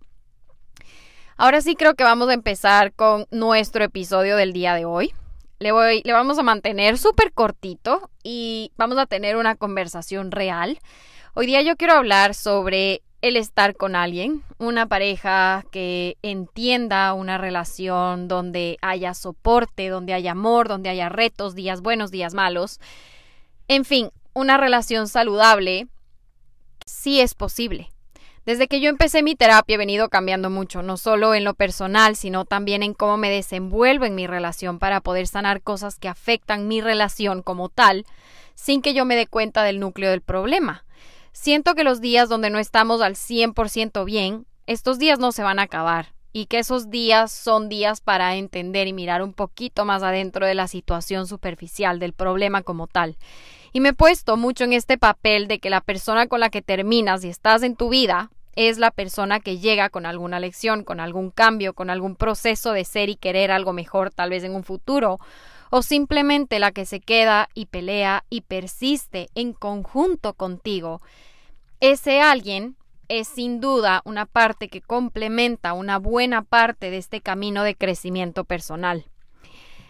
Ahora 1.37 1.61
sí 1.61 1.75
creo 1.77 1.95
que 1.95 2.05
vamos 2.05 2.29
a 2.29 2.35
empezar 2.35 2.93
con 2.93 3.27
nuestro 3.31 3.85
episodio 3.85 4.37
del 4.37 4.53
día 4.53 4.75
de 4.75 4.85
hoy. 4.85 5.15
Le, 5.59 5.73
voy, 5.73 6.03
le 6.05 6.12
vamos 6.12 6.38
a 6.38 6.43
mantener 6.43 6.99
súper 6.99 7.33
cortito 7.33 8.11
y 8.23 8.73
vamos 8.77 8.99
a 8.99 9.06
tener 9.06 9.37
una 9.37 9.55
conversación 9.55 10.31
real. 10.31 10.79
Hoy 11.35 11.47
día 11.47 11.62
yo 11.62 11.77
quiero 11.77 11.95
hablar 11.95 12.35
sobre 12.35 13.03
el 13.23 13.37
estar 13.37 13.77
con 13.77 13.95
alguien, 13.95 14.43
una 14.59 14.87
pareja 14.87 15.65
que 15.71 16.17
entienda 16.23 17.15
una 17.15 17.39
relación 17.39 18.27
donde 18.27 18.79
haya 18.83 19.15
soporte, 19.15 19.89
donde 19.89 20.13
haya 20.13 20.33
amor, 20.33 20.69
donde 20.69 20.91
haya 20.91 21.09
retos, 21.09 21.55
días 21.55 21.83
buenos, 21.83 22.11
días 22.11 22.35
malos. 22.35 22.81
En 23.69 23.85
fin, 23.85 24.11
una 24.35 24.59
relación 24.59 25.07
saludable 25.07 25.87
sí 26.85 27.21
es 27.21 27.35
posible. 27.35 27.91
Desde 28.45 28.67
que 28.67 28.81
yo 28.81 28.89
empecé 28.89 29.23
mi 29.23 29.37
terapia 29.37 29.75
he 29.75 29.79
venido 29.79 30.09
cambiando 30.09 30.51
mucho, 30.51 30.83
no 30.83 30.97
solo 30.97 31.33
en 31.37 31.45
lo 31.45 31.55
personal, 31.55 32.17
sino 32.17 32.45
también 32.45 32.83
en 32.83 32.93
cómo 32.93 33.17
me 33.17 33.31
desenvuelvo 33.31 34.05
en 34.05 34.17
mi 34.17 34.27
relación 34.27 34.81
para 34.81 35.01
poder 35.01 35.29
sanar 35.29 35.63
cosas 35.63 36.01
que 36.01 36.09
afectan 36.09 36.67
mi 36.67 36.81
relación 36.81 37.43
como 37.43 37.69
tal, 37.69 38.05
sin 38.57 38.83
que 38.83 38.95
yo 38.95 39.05
me 39.05 39.15
dé 39.15 39.29
cuenta 39.29 39.63
del 39.63 39.79
núcleo 39.79 40.11
del 40.11 40.23
problema. 40.23 40.85
Siento 41.32 41.75
que 41.75 41.82
los 41.82 42.00
días 42.00 42.29
donde 42.29 42.50
no 42.50 42.58
estamos 42.58 43.00
al 43.00 43.14
100% 43.14 44.05
bien, 44.05 44.46
estos 44.67 44.99
días 44.99 45.19
no 45.19 45.32
se 45.32 45.43
van 45.43 45.58
a 45.58 45.62
acabar 45.62 46.12
y 46.32 46.46
que 46.46 46.58
esos 46.58 46.90
días 46.90 47.32
son 47.32 47.69
días 47.69 48.00
para 48.00 48.37
entender 48.37 48.87
y 48.87 48.93
mirar 48.93 49.23
un 49.23 49.32
poquito 49.32 49.84
más 49.84 50.02
adentro 50.02 50.46
de 50.46 50.55
la 50.55 50.69
situación 50.69 51.26
superficial 51.26 51.99
del 51.99 52.12
problema 52.12 52.62
como 52.62 52.87
tal. 52.87 53.17
Y 53.73 53.81
me 53.81 53.90
he 53.90 53.94
puesto 53.94 54.37
mucho 54.37 54.64
en 54.64 54.75
este 54.75 54.99
papel 54.99 55.49
de 55.49 55.58
que 55.58 55.70
la 55.70 55.81
persona 55.81 56.26
con 56.26 56.40
la 56.40 56.50
que 56.50 56.62
terminas 56.62 57.25
y 57.25 57.29
estás 57.29 57.62
en 57.62 57.76
tu 57.76 57.88
vida 57.88 58.31
es 58.55 58.76
la 58.78 58.90
persona 58.90 59.40
que 59.40 59.58
llega 59.58 59.88
con 59.88 60.05
alguna 60.05 60.38
lección, 60.38 60.85
con 60.85 61.00
algún 61.00 61.31
cambio, 61.31 61.73
con 61.73 61.88
algún 61.88 62.17
proceso 62.17 62.73
de 62.73 62.85
ser 62.85 63.08
y 63.08 63.17
querer 63.17 63.50
algo 63.50 63.73
mejor 63.73 64.11
tal 64.11 64.31
vez 64.31 64.44
en 64.44 64.55
un 64.55 64.64
futuro, 64.64 65.19
o 65.75 65.81
simplemente 65.81 66.59
la 66.59 66.71
que 66.71 66.85
se 66.85 67.01
queda 67.01 67.49
y 67.55 67.65
pelea 67.65 68.25
y 68.29 68.43
persiste 68.43 69.31
en 69.35 69.55
conjunto 69.55 70.35
contigo. 70.35 71.01
Ese 71.81 72.21
alguien 72.21 72.77
es 73.09 73.27
sin 73.27 73.59
duda 73.59 74.03
una 74.05 74.27
parte 74.27 74.69
que 74.69 74.83
complementa 74.83 75.73
una 75.73 75.99
buena 75.99 76.43
parte 76.43 76.91
de 76.91 76.99
este 76.99 77.23
camino 77.23 77.62
de 77.62 77.75
crecimiento 77.75 78.45
personal. 78.45 79.07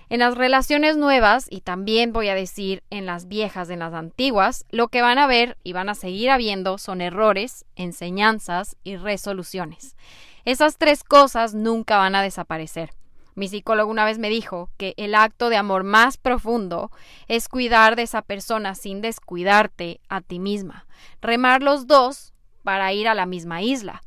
En 0.09 0.21
las 0.21 0.37
relaciones 0.37 0.97
nuevas, 0.97 1.49
y 1.51 1.62
también 1.62 2.12
voy 2.12 2.29
a 2.29 2.37
decir 2.37 2.85
en 2.91 3.05
las 3.05 3.27
viejas, 3.27 3.69
en 3.69 3.81
las 3.81 3.93
antiguas, 3.93 4.65
lo 4.71 4.87
que 4.87 5.03
van 5.03 5.19
a 5.19 5.27
ver 5.27 5.59
y 5.65 5.73
van 5.73 5.89
a 5.89 5.97
seguir 5.97 6.31
habiendo 6.31 6.79
son 6.79 7.01
errores, 7.01 7.65
enseñanzas 7.75 8.77
y 8.85 8.95
resoluciones. 8.95 9.97
Esas 10.45 10.79
tres 10.79 11.03
cosas 11.03 11.55
nunca 11.55 11.97
van 11.97 12.15
a 12.15 12.23
desaparecer. 12.23 12.91
Mi 13.35 13.49
psicólogo 13.49 13.91
una 13.91 14.05
vez 14.05 14.19
me 14.19 14.29
dijo 14.29 14.71
que 14.77 14.95
el 14.97 15.15
acto 15.15 15.49
de 15.49 15.57
amor 15.57 15.85
más 15.85 16.17
profundo 16.17 16.91
es 17.29 17.49
cuidar 17.49 17.97
de 17.97 18.03
esa 18.03 18.23
persona 18.23 18.75
sin 18.75 19.01
descuidarte 19.01 20.01
a 20.09 20.21
ti 20.21 20.39
misma. 20.39 20.87
Remar 21.21 21.62
los 21.62 21.87
dos 21.87 22.33
para 22.62 22.93
ir 22.93 23.09
a 23.09 23.15
la 23.15 23.27
misma 23.27 23.62
isla. 23.62 24.03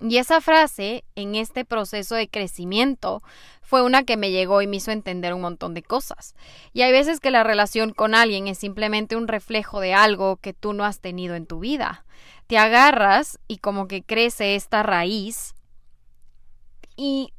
Y 0.00 0.18
esa 0.18 0.40
frase, 0.40 1.04
en 1.16 1.34
este 1.34 1.64
proceso 1.64 2.14
de 2.14 2.28
crecimiento, 2.28 3.22
fue 3.62 3.82
una 3.82 4.04
que 4.04 4.16
me 4.16 4.30
llegó 4.30 4.62
y 4.62 4.68
me 4.68 4.76
hizo 4.76 4.92
entender 4.92 5.34
un 5.34 5.40
montón 5.40 5.74
de 5.74 5.82
cosas. 5.82 6.36
Y 6.72 6.82
hay 6.82 6.92
veces 6.92 7.18
que 7.18 7.32
la 7.32 7.42
relación 7.42 7.92
con 7.92 8.14
alguien 8.14 8.46
es 8.46 8.58
simplemente 8.58 9.16
un 9.16 9.26
reflejo 9.26 9.80
de 9.80 9.94
algo 9.94 10.36
que 10.36 10.54
tú 10.54 10.72
no 10.72 10.84
has 10.84 11.00
tenido 11.00 11.34
en 11.34 11.46
tu 11.46 11.58
vida. 11.58 12.04
Te 12.46 12.58
agarras 12.58 13.40
y 13.48 13.58
como 13.58 13.88
que 13.88 14.02
crece 14.02 14.54
esta 14.54 14.84
raíz 14.84 15.54
y 16.96 17.32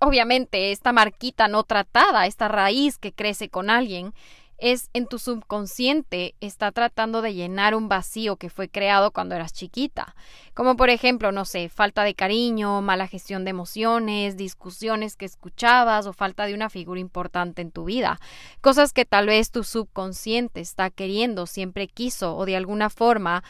obviamente 0.00 0.72
esta 0.72 0.92
marquita 0.92 1.46
no 1.46 1.62
tratada, 1.62 2.26
esta 2.26 2.48
raíz 2.48 2.98
que 2.98 3.12
crece 3.12 3.48
con 3.48 3.70
alguien, 3.70 4.12
es 4.60 4.90
en 4.92 5.06
tu 5.06 5.18
subconsciente 5.18 6.34
está 6.40 6.70
tratando 6.70 7.22
de 7.22 7.34
llenar 7.34 7.74
un 7.74 7.88
vacío 7.88 8.36
que 8.36 8.50
fue 8.50 8.68
creado 8.68 9.10
cuando 9.10 9.34
eras 9.34 9.52
chiquita. 9.52 10.14
Como 10.54 10.76
por 10.76 10.90
ejemplo, 10.90 11.32
no 11.32 11.44
sé, 11.46 11.68
falta 11.70 12.04
de 12.04 12.14
cariño, 12.14 12.82
mala 12.82 13.06
gestión 13.06 13.44
de 13.44 13.50
emociones, 13.50 14.36
discusiones 14.36 15.16
que 15.16 15.24
escuchabas 15.24 16.06
o 16.06 16.12
falta 16.12 16.44
de 16.44 16.54
una 16.54 16.68
figura 16.68 17.00
importante 17.00 17.62
en 17.62 17.70
tu 17.70 17.84
vida. 17.84 18.20
Cosas 18.60 18.92
que 18.92 19.06
tal 19.06 19.26
vez 19.26 19.50
tu 19.50 19.64
subconsciente 19.64 20.60
está 20.60 20.90
queriendo, 20.90 21.46
siempre 21.46 21.88
quiso 21.88 22.36
o 22.36 22.44
de 22.44 22.56
alguna 22.56 22.90
forma 22.90 23.42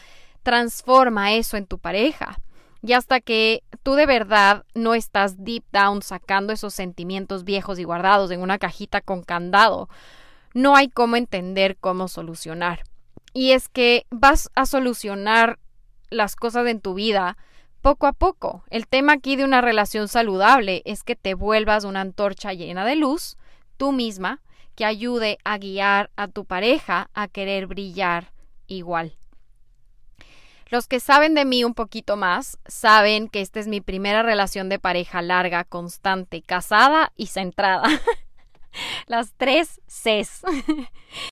transforma 0.43 1.33
eso 1.33 1.57
en 1.57 1.67
tu 1.67 1.77
pareja. 1.77 2.39
Y 2.83 2.93
hasta 2.93 3.21
que 3.21 3.63
tú 3.83 3.93
de 3.93 4.05
verdad 4.05 4.65
no 4.73 4.93
estás 4.93 5.43
deep 5.43 5.63
down 5.71 6.01
sacando 6.01 6.51
esos 6.51 6.73
sentimientos 6.73 7.43
viejos 7.43 7.77
y 7.79 7.83
guardados 7.83 8.31
en 8.31 8.41
una 8.41 8.57
cajita 8.57 9.01
con 9.01 9.23
candado, 9.23 9.87
no 10.53 10.75
hay 10.75 10.89
cómo 10.89 11.15
entender 11.15 11.77
cómo 11.79 12.07
solucionar. 12.07 12.83
Y 13.33 13.51
es 13.51 13.69
que 13.69 14.05
vas 14.09 14.49
a 14.55 14.65
solucionar 14.65 15.59
las 16.09 16.35
cosas 16.35 16.67
en 16.67 16.81
tu 16.81 16.93
vida 16.93 17.37
poco 17.81 18.07
a 18.07 18.13
poco. 18.13 18.63
El 18.69 18.87
tema 18.87 19.13
aquí 19.13 19.35
de 19.35 19.43
una 19.43 19.61
relación 19.61 20.07
saludable 20.07 20.81
es 20.85 21.03
que 21.03 21.15
te 21.15 21.33
vuelvas 21.33 21.83
una 21.83 22.01
antorcha 22.01 22.53
llena 22.53 22.85
de 22.85 22.95
luz, 22.95 23.37
tú 23.77 23.91
misma, 23.91 24.41
que 24.75 24.85
ayude 24.85 25.37
a 25.43 25.57
guiar 25.57 26.09
a 26.15 26.27
tu 26.27 26.45
pareja 26.45 27.09
a 27.13 27.27
querer 27.27 27.67
brillar 27.67 28.31
igual. 28.67 29.17
Los 30.71 30.87
que 30.87 31.01
saben 31.01 31.35
de 31.35 31.43
mí 31.43 31.65
un 31.65 31.73
poquito 31.73 32.15
más 32.15 32.57
saben 32.65 33.27
que 33.27 33.41
esta 33.41 33.59
es 33.59 33.67
mi 33.67 33.81
primera 33.81 34.23
relación 34.23 34.69
de 34.69 34.79
pareja 34.79 35.21
larga, 35.21 35.65
constante, 35.65 36.41
casada 36.41 37.11
y 37.17 37.27
centrada. 37.27 37.83
Las 39.05 39.33
tres 39.35 39.81
Cs. 39.87 40.43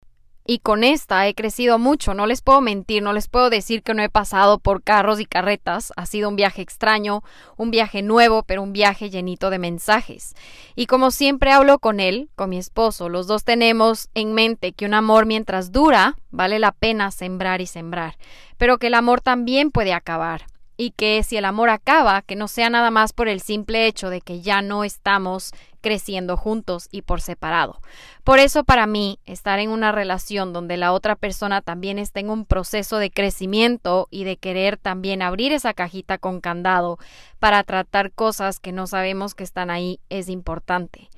y 0.49 0.57
con 0.57 0.83
esta 0.83 1.27
he 1.27 1.35
crecido 1.35 1.77
mucho, 1.77 2.15
no 2.15 2.25
les 2.25 2.41
puedo 2.41 2.59
mentir, 2.59 3.03
no 3.03 3.13
les 3.13 3.27
puedo 3.27 3.51
decir 3.51 3.83
que 3.83 3.93
no 3.93 4.01
he 4.01 4.09
pasado 4.09 4.57
por 4.57 4.81
carros 4.81 5.19
y 5.19 5.27
carretas, 5.27 5.93
ha 5.95 6.07
sido 6.07 6.27
un 6.27 6.35
viaje 6.35 6.63
extraño, 6.63 7.21
un 7.55 7.69
viaje 7.69 8.01
nuevo, 8.01 8.41
pero 8.41 8.63
un 8.63 8.73
viaje 8.73 9.11
llenito 9.11 9.51
de 9.51 9.59
mensajes. 9.59 10.33
Y 10.75 10.87
como 10.87 11.11
siempre 11.11 11.51
hablo 11.51 11.77
con 11.77 11.99
él, 11.99 12.31
con 12.35 12.49
mi 12.49 12.57
esposo, 12.57 13.09
los 13.09 13.27
dos 13.27 13.43
tenemos 13.43 14.09
en 14.15 14.33
mente 14.33 14.73
que 14.73 14.87
un 14.87 14.95
amor 14.95 15.27
mientras 15.27 15.71
dura, 15.71 16.15
vale 16.31 16.57
la 16.57 16.71
pena 16.71 17.11
sembrar 17.11 17.61
y 17.61 17.67
sembrar, 17.67 18.17
pero 18.57 18.79
que 18.79 18.87
el 18.87 18.95
amor 18.95 19.21
también 19.21 19.69
puede 19.69 19.93
acabar 19.93 20.47
y 20.79 20.91
que 20.91 21.23
si 21.23 21.35
el 21.35 21.43
amor 21.43 21.69
acaba, 21.69 22.21
que 22.21 22.37
no 22.37 22.47
sea 22.47 22.69
nada 22.69 22.89
más 22.89 23.11
por 23.11 23.27
el 23.27 23.41
simple 23.41 23.85
hecho 23.85 24.09
de 24.09 24.21
que 24.21 24.39
ya 24.39 24.61
no 24.61 24.85
estamos 24.85 25.51
creciendo 25.81 26.37
juntos 26.37 26.87
y 26.91 27.01
por 27.01 27.21
separado. 27.21 27.81
Por 28.23 28.39
eso 28.39 28.63
para 28.63 28.87
mí, 28.87 29.19
estar 29.25 29.59
en 29.59 29.69
una 29.69 29.91
relación 29.91 30.53
donde 30.53 30.77
la 30.77 30.91
otra 30.91 31.15
persona 31.15 31.61
también 31.61 31.99
está 31.99 32.19
en 32.19 32.29
un 32.29 32.45
proceso 32.45 32.97
de 32.97 33.11
crecimiento 33.11 34.07
y 34.11 34.23
de 34.23 34.37
querer 34.37 34.77
también 34.77 35.21
abrir 35.21 35.51
esa 35.51 35.73
cajita 35.73 36.17
con 36.17 36.41
candado 36.41 36.97
para 37.39 37.63
tratar 37.63 38.11
cosas 38.11 38.59
que 38.59 38.71
no 38.71 38.87
sabemos 38.87 39.35
que 39.35 39.43
están 39.43 39.69
ahí 39.69 39.99
es 40.09 40.29
importante. 40.29 41.09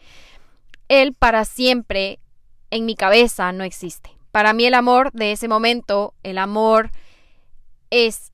Él 0.88 1.13
para 1.13 1.46
siempre 1.46 2.20
en 2.70 2.86
mi 2.86 2.96
cabeza 2.96 3.51
no 3.51 3.63
existe. 3.63 4.12
Para 4.32 4.53
mí 4.53 4.65
el 4.65 4.74
amor 4.74 5.12
de 5.12 5.34
ese 5.34 5.48
momento, 5.48 6.13
el 6.24 6.38
amor 6.38 6.91
es 7.89 8.30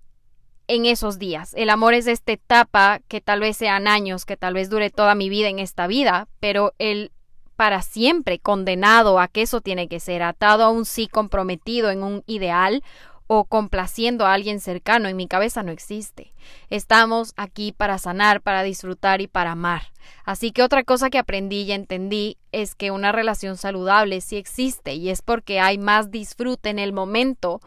en 0.67 0.85
esos 0.85 1.17
días. 1.19 1.53
El 1.55 1.69
amor 1.69 1.93
es 1.93 2.07
esta 2.07 2.33
etapa 2.33 2.99
que 3.07 3.21
tal 3.21 3.39
vez 3.39 3.57
sean 3.57 3.87
años, 3.87 4.25
que 4.25 4.37
tal 4.37 4.53
vez 4.53 4.69
dure 4.69 4.89
toda 4.89 5.15
mi 5.15 5.29
vida 5.29 5.47
en 5.47 5.59
esta 5.59 5.87
vida, 5.87 6.27
pero 6.39 6.73
el 6.77 7.11
para 7.55 7.81
siempre 7.81 8.37
condenado 8.37 9.19
a 9.19 9.27
que 9.27 9.41
eso 9.41 9.61
tiene 9.61 9.87
que 9.87 9.99
ser 9.99 10.21
atado 10.21 10.63
a 10.63 10.69
un 10.69 10.85
sí 10.85 11.07
comprometido 11.07 11.89
en 11.89 12.03
un 12.03 12.23
ideal 12.27 12.83
o 13.25 13.43
complaciendo 13.43 14.25
a 14.25 14.33
alguien 14.33 14.61
cercano 14.61 15.09
en 15.09 15.17
mi 15.17 15.27
cabeza 15.27 15.63
no 15.63 15.71
existe. 15.71 16.33
Estamos 16.69 17.33
aquí 17.35 17.73
para 17.73 17.97
sanar, 17.97 18.41
para 18.41 18.63
disfrutar 18.63 19.21
y 19.21 19.27
para 19.27 19.51
amar. 19.51 19.91
Así 20.23 20.51
que 20.51 20.63
otra 20.63 20.83
cosa 20.83 21.09
que 21.09 21.17
aprendí 21.17 21.63
y 21.63 21.73
entendí 21.73 22.37
es 22.51 22.75
que 22.75 22.91
una 22.91 23.11
relación 23.11 23.57
saludable 23.57 24.21
sí 24.21 24.37
existe 24.37 24.93
y 24.93 25.09
es 25.09 25.21
porque 25.21 25.59
hay 25.59 25.77
más 25.77 26.09
disfrute 26.09 26.69
en 26.69 26.79
el 26.79 26.93
momento 26.93 27.59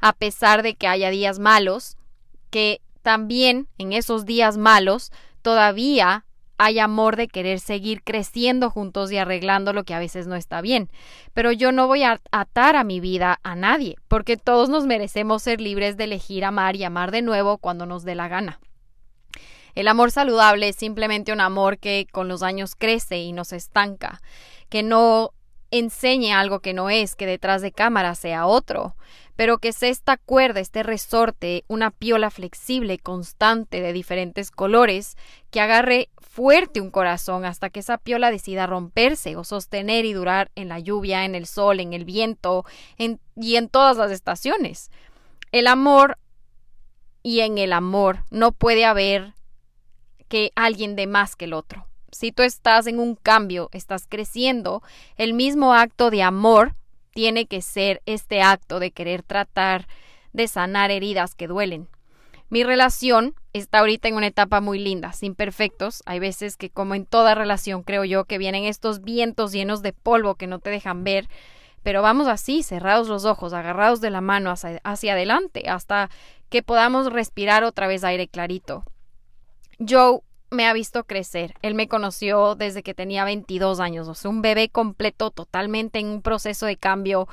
a 0.00 0.12
pesar 0.12 0.62
de 0.62 0.74
que 0.74 0.88
haya 0.88 1.08
días 1.10 1.38
malos 1.38 1.96
que 2.50 2.80
también 3.02 3.68
en 3.78 3.92
esos 3.92 4.24
días 4.24 4.56
malos 4.56 5.12
todavía 5.42 6.24
hay 6.58 6.78
amor 6.78 7.16
de 7.16 7.28
querer 7.28 7.60
seguir 7.60 8.02
creciendo 8.02 8.70
juntos 8.70 9.12
y 9.12 9.18
arreglando 9.18 9.72
lo 9.72 9.84
que 9.84 9.94
a 9.94 9.98
veces 9.98 10.26
no 10.26 10.36
está 10.36 10.60
bien. 10.60 10.90
Pero 11.34 11.52
yo 11.52 11.70
no 11.70 11.86
voy 11.86 12.02
a 12.02 12.20
atar 12.30 12.76
a 12.76 12.84
mi 12.84 13.00
vida 13.00 13.38
a 13.42 13.54
nadie, 13.54 13.96
porque 14.08 14.36
todos 14.36 14.68
nos 14.68 14.86
merecemos 14.86 15.42
ser 15.42 15.60
libres 15.60 15.96
de 15.96 16.04
elegir 16.04 16.44
amar 16.44 16.76
y 16.76 16.84
amar 16.84 17.10
de 17.10 17.22
nuevo 17.22 17.58
cuando 17.58 17.84
nos 17.86 18.04
dé 18.04 18.14
la 18.14 18.28
gana. 18.28 18.58
El 19.74 19.88
amor 19.88 20.10
saludable 20.10 20.70
es 20.70 20.76
simplemente 20.76 21.32
un 21.32 21.40
amor 21.40 21.78
que 21.78 22.06
con 22.10 22.28
los 22.28 22.42
años 22.42 22.74
crece 22.74 23.18
y 23.18 23.32
nos 23.32 23.52
estanca, 23.52 24.22
que 24.70 24.82
no 24.82 25.32
enseñe 25.70 26.32
algo 26.32 26.60
que 26.60 26.72
no 26.72 26.88
es, 26.88 27.14
que 27.14 27.26
detrás 27.26 27.60
de 27.60 27.72
cámara 27.72 28.14
sea 28.14 28.46
otro, 28.46 28.96
pero 29.36 29.58
que 29.58 29.72
sea 29.72 29.90
esta 29.90 30.16
cuerda, 30.16 30.60
este 30.60 30.82
resorte, 30.82 31.64
una 31.68 31.90
piola 31.90 32.30
flexible, 32.30 32.98
constante, 32.98 33.80
de 33.80 33.92
diferentes 33.92 34.50
colores, 34.50 35.16
que 35.50 35.60
agarre 35.60 36.08
fuerte 36.18 36.80
un 36.80 36.90
corazón 36.90 37.44
hasta 37.44 37.70
que 37.70 37.80
esa 37.80 37.98
piola 37.98 38.30
decida 38.30 38.66
romperse 38.66 39.36
o 39.36 39.44
sostener 39.44 40.04
y 40.04 40.14
durar 40.14 40.50
en 40.54 40.68
la 40.68 40.80
lluvia, 40.80 41.24
en 41.24 41.34
el 41.34 41.46
sol, 41.46 41.80
en 41.80 41.92
el 41.92 42.04
viento 42.04 42.64
y 42.98 43.56
en 43.56 43.68
todas 43.68 43.96
las 43.96 44.10
estaciones. 44.10 44.90
El 45.52 45.66
amor 45.66 46.18
y 47.22 47.40
en 47.40 47.58
el 47.58 47.72
amor 47.72 48.24
no 48.30 48.52
puede 48.52 48.84
haber 48.84 49.34
que 50.28 50.52
alguien 50.54 50.96
de 50.96 51.06
más 51.06 51.36
que 51.36 51.44
el 51.44 51.52
otro. 51.52 51.86
Si 52.10 52.32
tú 52.32 52.42
estás 52.42 52.86
en 52.86 52.98
un 52.98 53.14
cambio, 53.14 53.68
estás 53.72 54.06
creciendo, 54.08 54.82
el 55.16 55.34
mismo 55.34 55.74
acto 55.74 56.10
de 56.10 56.22
amor 56.22 56.74
tiene 57.16 57.46
que 57.46 57.62
ser 57.62 58.02
este 58.04 58.42
acto 58.42 58.78
de 58.78 58.90
querer 58.90 59.22
tratar 59.22 59.88
de 60.34 60.48
sanar 60.48 60.90
heridas 60.90 61.34
que 61.34 61.46
duelen. 61.46 61.88
Mi 62.50 62.62
relación 62.62 63.34
está 63.54 63.78
ahorita 63.78 64.08
en 64.08 64.16
una 64.16 64.26
etapa 64.26 64.60
muy 64.60 64.78
linda, 64.78 65.14
sin 65.14 65.34
perfectos. 65.34 66.02
Hay 66.04 66.18
veces 66.18 66.58
que, 66.58 66.68
como 66.68 66.94
en 66.94 67.06
toda 67.06 67.34
relación, 67.34 67.82
creo 67.84 68.04
yo, 68.04 68.26
que 68.26 68.36
vienen 68.36 68.64
estos 68.64 69.00
vientos 69.00 69.52
llenos 69.52 69.80
de 69.80 69.94
polvo 69.94 70.34
que 70.34 70.46
no 70.46 70.58
te 70.58 70.68
dejan 70.68 71.04
ver. 71.04 71.26
Pero 71.82 72.02
vamos 72.02 72.28
así, 72.28 72.62
cerrados 72.62 73.08
los 73.08 73.24
ojos, 73.24 73.54
agarrados 73.54 74.02
de 74.02 74.10
la 74.10 74.20
mano 74.20 74.52
hacia, 74.52 75.12
adelante, 75.14 75.70
hasta 75.70 76.10
que 76.50 76.62
podamos 76.62 77.10
respirar 77.10 77.64
otra 77.64 77.86
vez 77.86 78.04
aire 78.04 78.28
clarito. 78.28 78.84
Joe 79.78 80.20
me 80.50 80.66
ha 80.66 80.72
visto 80.72 81.04
crecer. 81.04 81.54
Él 81.62 81.74
me 81.74 81.88
conoció 81.88 82.54
desde 82.54 82.82
que 82.82 82.94
tenía 82.94 83.24
22 83.24 83.80
años, 83.80 84.08
o 84.08 84.14
sea, 84.14 84.30
un 84.30 84.42
bebé 84.42 84.68
completo, 84.68 85.30
totalmente 85.30 85.98
en 85.98 86.06
un 86.06 86.22
proceso 86.22 86.66
de 86.66 86.76
cambio, 86.76 87.28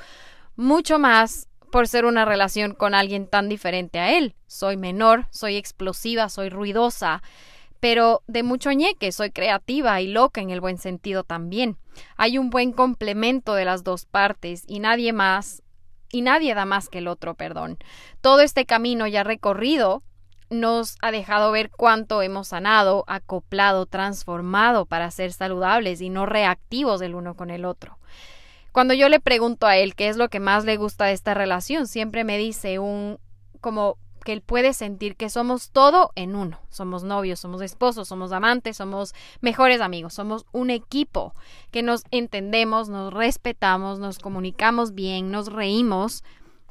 mucho 0.56 0.98
más 0.98 1.48
por 1.70 1.88
ser 1.88 2.04
una 2.04 2.24
relación 2.24 2.74
con 2.74 2.94
alguien 2.94 3.26
tan 3.26 3.48
diferente 3.48 3.98
a 3.98 4.16
él. 4.16 4.34
Soy 4.46 4.76
menor, 4.76 5.26
soy 5.30 5.56
explosiva, 5.56 6.28
soy 6.28 6.48
ruidosa, 6.48 7.22
pero 7.80 8.22
de 8.26 8.42
mucho 8.42 8.70
ñeque, 8.72 9.12
soy 9.12 9.30
creativa 9.30 10.00
y 10.00 10.06
loca 10.06 10.40
en 10.40 10.50
el 10.50 10.60
buen 10.60 10.78
sentido 10.78 11.24
también. 11.24 11.76
Hay 12.16 12.38
un 12.38 12.50
buen 12.50 12.72
complemento 12.72 13.54
de 13.54 13.64
las 13.64 13.84
dos 13.84 14.06
partes 14.06 14.64
y 14.66 14.78
nadie 14.78 15.12
más 15.12 15.62
y 16.10 16.22
nadie 16.22 16.54
da 16.54 16.64
más 16.64 16.88
que 16.88 16.98
el 16.98 17.08
otro, 17.08 17.34
perdón. 17.34 17.76
Todo 18.20 18.40
este 18.40 18.66
camino 18.66 19.08
ya 19.08 19.24
recorrido 19.24 20.04
nos 20.54 20.96
ha 21.02 21.10
dejado 21.10 21.52
ver 21.52 21.70
cuánto 21.70 22.22
hemos 22.22 22.48
sanado, 22.48 23.04
acoplado, 23.06 23.86
transformado 23.86 24.86
para 24.86 25.10
ser 25.10 25.32
saludables 25.32 26.00
y 26.00 26.08
no 26.08 26.26
reactivos 26.26 27.02
el 27.02 27.14
uno 27.14 27.34
con 27.34 27.50
el 27.50 27.64
otro. 27.64 27.98
Cuando 28.72 28.94
yo 28.94 29.08
le 29.08 29.20
pregunto 29.20 29.66
a 29.66 29.76
él 29.76 29.94
qué 29.94 30.08
es 30.08 30.16
lo 30.16 30.28
que 30.28 30.40
más 30.40 30.64
le 30.64 30.76
gusta 30.76 31.04
de 31.04 31.12
esta 31.12 31.34
relación, 31.34 31.86
siempre 31.86 32.24
me 32.24 32.38
dice 32.38 32.78
un 32.78 33.18
como 33.60 33.98
que 34.24 34.32
él 34.32 34.40
puede 34.40 34.72
sentir 34.72 35.14
que 35.14 35.30
somos 35.30 35.70
todo 35.70 36.10
en 36.16 36.34
uno. 36.34 36.58
Somos 36.70 37.04
novios, 37.04 37.38
somos 37.38 37.62
esposos, 37.62 38.08
somos 38.08 38.32
amantes, 38.32 38.78
somos 38.78 39.14
mejores 39.40 39.80
amigos, 39.80 40.14
somos 40.14 40.46
un 40.50 40.70
equipo 40.70 41.34
que 41.70 41.82
nos 41.82 42.02
entendemos, 42.10 42.88
nos 42.88 43.12
respetamos, 43.12 44.00
nos 44.00 44.18
comunicamos 44.18 44.94
bien, 44.94 45.30
nos 45.30 45.52
reímos. 45.52 46.24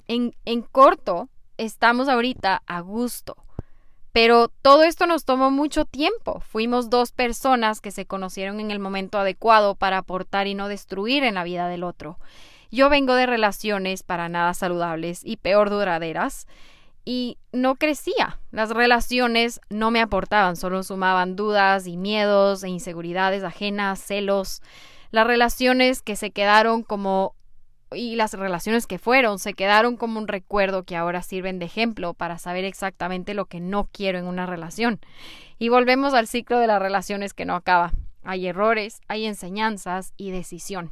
En, 0.07 0.35
en 0.43 0.63
corto, 0.63 1.29
estamos 1.57 2.09
ahorita 2.09 2.63
a 2.65 2.81
gusto. 2.81 3.37
Pero 4.13 4.49
todo 4.61 4.83
esto 4.83 5.07
nos 5.07 5.25
tomó 5.25 5.49
mucho 5.49 5.85
tiempo. 5.85 6.39
Fuimos 6.39 6.91
dos 6.91 7.11
personas 7.11 7.81
que 7.81 7.89
se 7.89 8.05
conocieron 8.05 8.59
en 8.59 8.69
el 8.69 8.79
momento 8.79 9.17
adecuado 9.17 9.73
para 9.73 9.97
aportar 9.97 10.45
y 10.45 10.53
no 10.53 10.67
destruir 10.67 11.23
en 11.23 11.33
la 11.33 11.43
vida 11.43 11.67
del 11.67 11.83
otro. 11.83 12.19
Yo 12.71 12.89
vengo 12.89 13.15
de 13.15 13.25
relaciones 13.25 14.03
para 14.03 14.29
nada 14.29 14.53
saludables 14.53 15.21
y 15.25 15.37
peor 15.37 15.71
duraderas 15.71 16.47
y 17.05 17.37
no 17.51 17.75
crecía. 17.75 18.39
Las 18.51 18.69
relaciones 18.69 19.59
no 19.69 19.89
me 19.89 19.99
aportaban, 19.99 20.55
solo 20.55 20.83
sumaban 20.83 21.35
dudas 21.35 21.87
y 21.87 21.97
miedos 21.97 22.63
e 22.63 22.69
inseguridades 22.69 23.43
ajenas, 23.43 23.99
celos. 23.99 24.61
Las 25.09 25.27
relaciones 25.27 26.01
que 26.03 26.15
se 26.15 26.31
quedaron 26.31 26.83
como 26.83 27.35
y 27.95 28.15
las 28.15 28.33
relaciones 28.33 28.87
que 28.87 28.99
fueron 28.99 29.39
se 29.39 29.53
quedaron 29.53 29.97
como 29.97 30.19
un 30.19 30.27
recuerdo 30.27 30.83
que 30.83 30.95
ahora 30.95 31.21
sirven 31.21 31.59
de 31.59 31.65
ejemplo 31.65 32.13
para 32.13 32.37
saber 32.37 32.65
exactamente 32.65 33.33
lo 33.33 33.45
que 33.45 33.59
no 33.59 33.89
quiero 33.91 34.19
en 34.19 34.25
una 34.25 34.45
relación. 34.45 34.99
Y 35.59 35.69
volvemos 35.69 36.13
al 36.13 36.27
ciclo 36.27 36.59
de 36.59 36.67
las 36.67 36.81
relaciones 36.81 37.33
que 37.33 37.45
no 37.45 37.55
acaba. 37.55 37.93
Hay 38.23 38.47
errores, 38.47 39.01
hay 39.07 39.25
enseñanzas 39.25 40.13
y 40.17 40.31
decisión. 40.31 40.91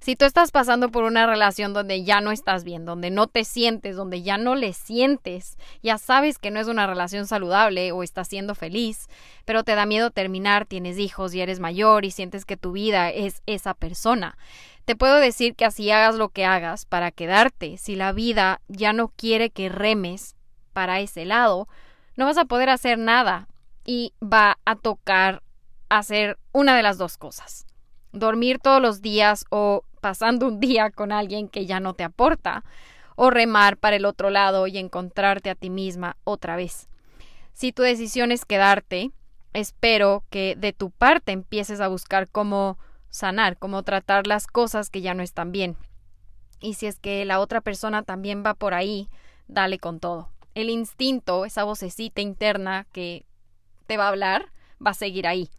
Si 0.00 0.16
tú 0.16 0.24
estás 0.24 0.50
pasando 0.50 0.90
por 0.90 1.04
una 1.04 1.26
relación 1.26 1.72
donde 1.72 2.04
ya 2.04 2.20
no 2.20 2.32
estás 2.32 2.64
bien, 2.64 2.84
donde 2.84 3.10
no 3.10 3.26
te 3.26 3.44
sientes, 3.44 3.96
donde 3.96 4.22
ya 4.22 4.38
no 4.38 4.54
le 4.54 4.72
sientes, 4.72 5.56
ya 5.82 5.98
sabes 5.98 6.38
que 6.38 6.50
no 6.50 6.60
es 6.60 6.68
una 6.68 6.86
relación 6.86 7.26
saludable 7.26 7.92
o 7.92 8.02
estás 8.02 8.28
siendo 8.28 8.54
feliz, 8.54 9.08
pero 9.44 9.64
te 9.64 9.74
da 9.74 9.86
miedo 9.86 10.10
terminar, 10.10 10.66
tienes 10.66 10.98
hijos 10.98 11.34
y 11.34 11.40
eres 11.40 11.60
mayor 11.60 12.04
y 12.04 12.10
sientes 12.10 12.44
que 12.44 12.56
tu 12.56 12.72
vida 12.72 13.10
es 13.10 13.42
esa 13.46 13.74
persona. 13.74 14.36
Te 14.84 14.96
puedo 14.96 15.16
decir 15.16 15.54
que 15.54 15.66
así 15.66 15.90
hagas 15.90 16.14
lo 16.14 16.30
que 16.30 16.44
hagas 16.46 16.86
para 16.86 17.10
quedarte, 17.10 17.76
si 17.76 17.94
la 17.94 18.12
vida 18.12 18.60
ya 18.68 18.92
no 18.92 19.08
quiere 19.08 19.50
que 19.50 19.68
remes 19.68 20.34
para 20.72 21.00
ese 21.00 21.24
lado, 21.24 21.68
no 22.16 22.24
vas 22.24 22.38
a 22.38 22.46
poder 22.46 22.70
hacer 22.70 22.98
nada 22.98 23.48
y 23.84 24.12
va 24.22 24.58
a 24.64 24.76
tocar 24.76 25.42
hacer 25.88 26.38
una 26.52 26.76
de 26.76 26.82
las 26.82 26.98
dos 26.98 27.16
cosas. 27.16 27.67
Dormir 28.12 28.58
todos 28.58 28.80
los 28.80 29.02
días 29.02 29.44
o 29.50 29.84
pasando 30.00 30.46
un 30.46 30.60
día 30.60 30.90
con 30.90 31.12
alguien 31.12 31.48
que 31.48 31.66
ya 31.66 31.80
no 31.80 31.94
te 31.94 32.04
aporta, 32.04 32.64
o 33.20 33.30
remar 33.30 33.76
para 33.76 33.96
el 33.96 34.04
otro 34.04 34.30
lado 34.30 34.68
y 34.68 34.78
encontrarte 34.78 35.50
a 35.50 35.56
ti 35.56 35.70
misma 35.70 36.16
otra 36.22 36.54
vez. 36.54 36.88
Si 37.52 37.72
tu 37.72 37.82
decisión 37.82 38.30
es 38.30 38.44
quedarte, 38.44 39.10
espero 39.52 40.22
que 40.30 40.54
de 40.56 40.72
tu 40.72 40.90
parte 40.92 41.32
empieces 41.32 41.80
a 41.80 41.88
buscar 41.88 42.28
cómo 42.28 42.78
sanar, 43.10 43.58
cómo 43.58 43.82
tratar 43.82 44.28
las 44.28 44.46
cosas 44.46 44.88
que 44.88 45.00
ya 45.00 45.14
no 45.14 45.24
están 45.24 45.50
bien. 45.50 45.76
Y 46.60 46.74
si 46.74 46.86
es 46.86 47.00
que 47.00 47.24
la 47.24 47.40
otra 47.40 47.60
persona 47.60 48.04
también 48.04 48.44
va 48.46 48.54
por 48.54 48.74
ahí, 48.74 49.08
dale 49.48 49.80
con 49.80 49.98
todo. 49.98 50.30
El 50.54 50.70
instinto, 50.70 51.44
esa 51.44 51.64
vocecita 51.64 52.20
interna 52.20 52.86
que 52.92 53.26
te 53.88 53.96
va 53.96 54.04
a 54.04 54.08
hablar, 54.10 54.52
va 54.84 54.92
a 54.92 54.94
seguir 54.94 55.26
ahí. 55.26 55.50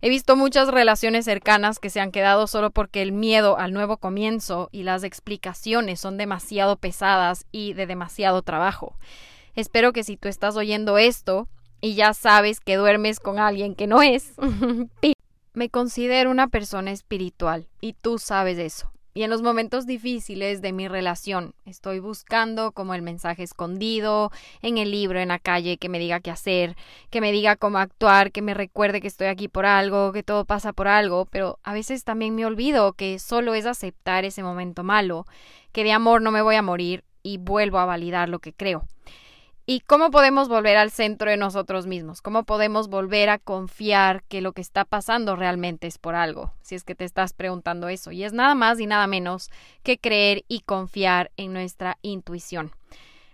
He 0.00 0.08
visto 0.08 0.36
muchas 0.36 0.68
relaciones 0.68 1.24
cercanas 1.24 1.78
que 1.78 1.90
se 1.90 2.00
han 2.00 2.12
quedado 2.12 2.46
solo 2.46 2.70
porque 2.70 3.02
el 3.02 3.12
miedo 3.12 3.58
al 3.58 3.72
nuevo 3.72 3.96
comienzo 3.96 4.68
y 4.72 4.82
las 4.82 5.04
explicaciones 5.04 6.00
son 6.00 6.16
demasiado 6.16 6.76
pesadas 6.76 7.46
y 7.52 7.72
de 7.72 7.86
demasiado 7.86 8.42
trabajo. 8.42 8.96
Espero 9.54 9.92
que 9.92 10.04
si 10.04 10.16
tú 10.16 10.28
estás 10.28 10.56
oyendo 10.56 10.98
esto 10.98 11.48
y 11.80 11.94
ya 11.94 12.14
sabes 12.14 12.60
que 12.60 12.76
duermes 12.76 13.20
con 13.20 13.38
alguien 13.38 13.74
que 13.74 13.86
no 13.86 14.02
es, 14.02 14.32
Me 15.58 15.70
considero 15.70 16.30
una 16.30 16.46
persona 16.46 16.92
espiritual 16.92 17.66
y 17.80 17.94
tú 17.94 18.20
sabes 18.20 18.58
eso. 18.58 18.92
Y 19.18 19.24
en 19.24 19.30
los 19.30 19.42
momentos 19.42 19.84
difíciles 19.84 20.62
de 20.62 20.72
mi 20.72 20.86
relación 20.86 21.52
estoy 21.66 21.98
buscando 21.98 22.70
como 22.70 22.94
el 22.94 23.02
mensaje 23.02 23.42
escondido 23.42 24.30
en 24.62 24.78
el 24.78 24.92
libro, 24.92 25.18
en 25.18 25.26
la 25.26 25.40
calle, 25.40 25.76
que 25.76 25.88
me 25.88 25.98
diga 25.98 26.20
qué 26.20 26.30
hacer, 26.30 26.76
que 27.10 27.20
me 27.20 27.32
diga 27.32 27.56
cómo 27.56 27.78
actuar, 27.78 28.30
que 28.30 28.42
me 28.42 28.54
recuerde 28.54 29.00
que 29.00 29.08
estoy 29.08 29.26
aquí 29.26 29.48
por 29.48 29.66
algo, 29.66 30.12
que 30.12 30.22
todo 30.22 30.44
pasa 30.44 30.72
por 30.72 30.86
algo, 30.86 31.26
pero 31.32 31.58
a 31.64 31.72
veces 31.72 32.04
también 32.04 32.36
me 32.36 32.46
olvido 32.46 32.92
que 32.92 33.18
solo 33.18 33.54
es 33.54 33.66
aceptar 33.66 34.24
ese 34.24 34.44
momento 34.44 34.84
malo, 34.84 35.26
que 35.72 35.82
de 35.82 35.90
amor 35.90 36.22
no 36.22 36.30
me 36.30 36.42
voy 36.42 36.54
a 36.54 36.62
morir 36.62 37.02
y 37.24 37.38
vuelvo 37.38 37.80
a 37.80 37.86
validar 37.86 38.28
lo 38.28 38.38
que 38.38 38.52
creo. 38.52 38.86
¿Y 39.70 39.80
cómo 39.80 40.10
podemos 40.10 40.48
volver 40.48 40.78
al 40.78 40.90
centro 40.90 41.30
de 41.30 41.36
nosotros 41.36 41.86
mismos? 41.86 42.22
¿Cómo 42.22 42.44
podemos 42.44 42.88
volver 42.88 43.28
a 43.28 43.36
confiar 43.38 44.22
que 44.22 44.40
lo 44.40 44.52
que 44.54 44.62
está 44.62 44.86
pasando 44.86 45.36
realmente 45.36 45.86
es 45.86 45.98
por 45.98 46.14
algo? 46.14 46.54
Si 46.62 46.74
es 46.74 46.84
que 46.84 46.94
te 46.94 47.04
estás 47.04 47.34
preguntando 47.34 47.90
eso. 47.90 48.10
Y 48.10 48.24
es 48.24 48.32
nada 48.32 48.54
más 48.54 48.80
y 48.80 48.86
nada 48.86 49.06
menos 49.06 49.50
que 49.82 49.98
creer 49.98 50.42
y 50.48 50.60
confiar 50.60 51.32
en 51.36 51.52
nuestra 51.52 51.98
intuición. 52.00 52.72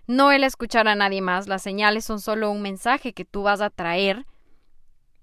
No 0.08 0.32
el 0.32 0.42
escuchar 0.42 0.88
a 0.88 0.96
nadie 0.96 1.20
más, 1.20 1.46
las 1.46 1.62
señales 1.62 2.04
son 2.04 2.18
solo 2.18 2.50
un 2.50 2.62
mensaje 2.62 3.12
que 3.12 3.24
tú 3.24 3.44
vas 3.44 3.60
a 3.60 3.70
traer 3.70 4.26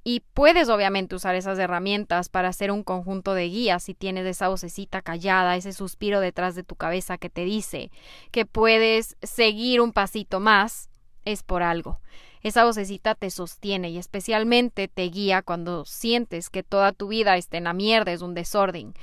y 0.06 0.22
puedes 0.34 0.70
obviamente 0.70 1.16
usar 1.16 1.36
esas 1.36 1.60
herramientas 1.60 2.30
para 2.30 2.48
hacer 2.48 2.72
un 2.72 2.84
conjunto 2.84 3.34
de 3.34 3.50
guías 3.50 3.84
si 3.84 3.94
tienes 3.94 4.26
esa 4.26 4.48
vocecita 4.48 5.02
callada, 5.02 5.58
ese 5.58 5.74
suspiro 5.74 6.22
detrás 6.22 6.56
de 6.56 6.64
tu 6.64 6.78
cabeza 6.78 7.18
que 7.18 7.30
te 7.30 7.44
dice 7.44 7.92
que 8.32 8.46
puedes 8.46 9.18
seguir 9.22 9.82
un 9.82 9.92
pasito 9.92 10.40
más 10.40 10.90
es 11.26 11.44
por 11.44 11.64
algo. 11.64 12.00
Esa 12.44 12.66
vocecita 12.66 13.16
te 13.16 13.30
sostiene 13.30 13.90
y 13.90 13.98
especialmente 13.98 14.88
te 14.88 15.04
guía 15.04 15.42
cuando 15.42 15.86
sientes 15.86 16.50
que 16.50 16.64
toda 16.64 16.92
tu 16.92 17.08
vida 17.10 17.38
está 17.38 17.58
en 17.58 17.66
la 17.66 17.74
mierda, 17.74 18.12
es 18.12 18.22
un 18.22 18.34
desorden. 18.34 18.94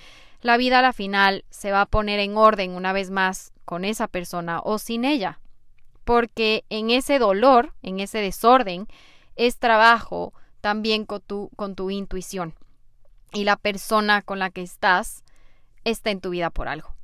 La 0.40 0.56
vida 0.56 0.80
a 0.80 0.82
la 0.82 0.92
final 0.92 1.44
se 1.50 1.72
va 1.72 1.82
a 1.82 1.86
poner 1.86 2.20
en 2.20 2.36
orden 2.36 2.72
una 2.72 2.92
vez 2.92 3.10
más 3.10 3.52
con 3.64 3.84
esa 3.84 4.08
persona 4.08 4.60
o 4.62 4.78
sin 4.78 5.04
ella. 5.04 5.40
Porque 6.04 6.64
en 6.70 6.90
ese 6.90 7.18
dolor, 7.18 7.74
en 7.82 8.00
ese 8.00 8.18
desorden, 8.18 8.88
es 9.36 9.58
trabajo 9.58 10.32
también 10.60 11.04
con 11.04 11.20
tu, 11.20 11.50
con 11.56 11.74
tu 11.74 11.90
intuición. 11.90 12.54
Y 13.32 13.44
la 13.44 13.56
persona 13.56 14.22
con 14.22 14.38
la 14.38 14.50
que 14.50 14.62
estás 14.62 15.22
está 15.84 16.10
en 16.10 16.20
tu 16.20 16.30
vida 16.30 16.50
por 16.50 16.68
algo. 16.68 16.94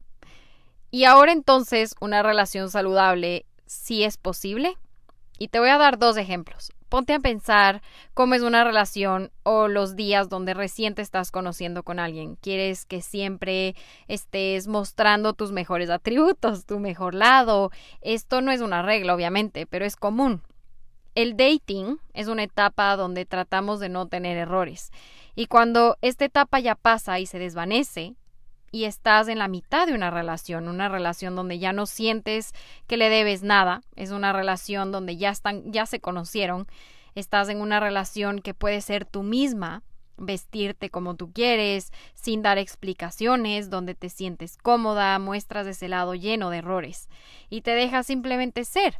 Y 0.90 1.04
ahora 1.04 1.32
entonces 1.32 1.94
una 2.00 2.22
relación 2.22 2.70
saludable 2.70 3.46
sí 3.66 4.04
es 4.04 4.16
posible. 4.16 4.76
Y 5.38 5.48
te 5.48 5.58
voy 5.58 5.68
a 5.68 5.78
dar 5.78 5.98
dos 5.98 6.16
ejemplos. 6.16 6.72
Ponte 6.88 7.12
a 7.12 7.18
pensar 7.18 7.82
cómo 8.14 8.34
es 8.34 8.42
una 8.42 8.62
relación 8.62 9.32
o 9.42 9.66
los 9.66 9.96
días 9.96 10.28
donde 10.28 10.54
recién 10.54 10.94
te 10.94 11.02
estás 11.02 11.32
conociendo 11.32 11.82
con 11.82 11.98
alguien. 11.98 12.36
Quieres 12.36 12.86
que 12.86 13.02
siempre 13.02 13.74
estés 14.06 14.68
mostrando 14.68 15.32
tus 15.32 15.50
mejores 15.50 15.90
atributos, 15.90 16.66
tu 16.66 16.78
mejor 16.78 17.14
lado. 17.14 17.72
Esto 18.00 18.42
no 18.42 18.52
es 18.52 18.60
una 18.60 18.82
regla, 18.82 19.14
obviamente, 19.14 19.66
pero 19.66 19.84
es 19.84 19.96
común. 19.96 20.42
El 21.16 21.36
dating 21.36 21.98
es 22.12 22.28
una 22.28 22.44
etapa 22.44 22.96
donde 22.96 23.24
tratamos 23.24 23.80
de 23.80 23.88
no 23.88 24.06
tener 24.06 24.36
errores. 24.36 24.92
Y 25.34 25.46
cuando 25.46 25.96
esta 26.00 26.24
etapa 26.24 26.60
ya 26.60 26.76
pasa 26.76 27.18
y 27.18 27.26
se 27.26 27.38
desvanece, 27.40 28.14
y 28.74 28.86
estás 28.86 29.28
en 29.28 29.38
la 29.38 29.46
mitad 29.46 29.86
de 29.86 29.94
una 29.94 30.10
relación, 30.10 30.66
una 30.66 30.88
relación 30.88 31.36
donde 31.36 31.60
ya 31.60 31.72
no 31.72 31.86
sientes 31.86 32.52
que 32.88 32.96
le 32.96 33.08
debes 33.08 33.44
nada, 33.44 33.82
es 33.94 34.10
una 34.10 34.32
relación 34.32 34.90
donde 34.90 35.16
ya 35.16 35.30
están, 35.30 35.70
ya 35.70 35.86
se 35.86 36.00
conocieron, 36.00 36.66
estás 37.14 37.48
en 37.50 37.60
una 37.60 37.78
relación 37.78 38.40
que 38.40 38.52
puede 38.52 38.80
ser 38.80 39.04
tú 39.04 39.22
misma, 39.22 39.84
vestirte 40.16 40.90
como 40.90 41.14
tú 41.14 41.32
quieres, 41.32 41.92
sin 42.14 42.42
dar 42.42 42.58
explicaciones, 42.58 43.70
donde 43.70 43.94
te 43.94 44.08
sientes 44.08 44.56
cómoda, 44.56 45.20
muestras 45.20 45.68
ese 45.68 45.86
lado 45.86 46.16
lleno 46.16 46.50
de 46.50 46.58
errores 46.58 47.08
y 47.50 47.60
te 47.60 47.76
dejas 47.76 48.06
simplemente 48.06 48.64
ser. 48.64 48.98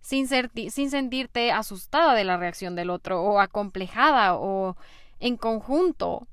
Sin, 0.00 0.28
sin 0.28 0.90
sentirte 0.90 1.52
asustada 1.52 2.14
de 2.14 2.24
la 2.24 2.38
reacción 2.38 2.74
del 2.74 2.88
otro 2.88 3.20
o 3.20 3.38
acomplejada 3.38 4.34
o 4.34 4.78
en 5.18 5.36
conjunto 5.36 6.26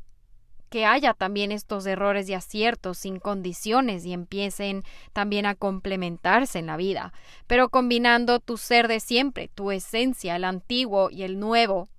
que 0.69 0.85
haya 0.85 1.13
también 1.13 1.51
estos 1.51 1.85
errores 1.85 2.29
y 2.29 2.33
aciertos 2.33 2.97
sin 2.97 3.19
condiciones 3.19 4.05
y 4.05 4.13
empiecen 4.13 4.83
también 5.13 5.45
a 5.45 5.55
complementarse 5.55 6.59
en 6.59 6.67
la 6.67 6.77
vida, 6.77 7.13
pero 7.47 7.69
combinando 7.69 8.39
tu 8.39 8.57
ser 8.57 8.87
de 8.87 8.99
siempre, 8.99 9.49
tu 9.53 9.71
esencia, 9.71 10.35
el 10.35 10.43
antiguo 10.43 11.09
y 11.09 11.23
el 11.23 11.39
nuevo, 11.39 11.89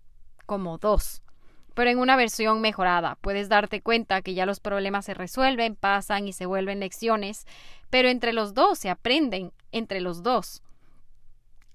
como 0.47 0.79
dos. 0.79 1.23
Pero 1.75 1.91
en 1.91 1.99
una 1.99 2.17
versión 2.17 2.61
mejorada, 2.61 3.17
puedes 3.21 3.49
darte 3.49 3.81
cuenta 3.81 4.23
que 4.23 4.35
ya 4.35 4.47
los 4.47 4.61
problemas 4.61 5.05
se 5.05 5.15
resuelven, 5.15 5.77
pasan 5.77 6.27
y 6.27 6.33
se 6.33 6.47
vuelven 6.47 6.81
lecciones, 6.81 7.47
pero 7.91 8.09
entre 8.09 8.33
los 8.33 8.55
dos 8.55 8.79
se 8.79 8.91
aprenden, 8.91 9.53
entre 9.73 10.01
los 10.01 10.23
dos 10.23 10.63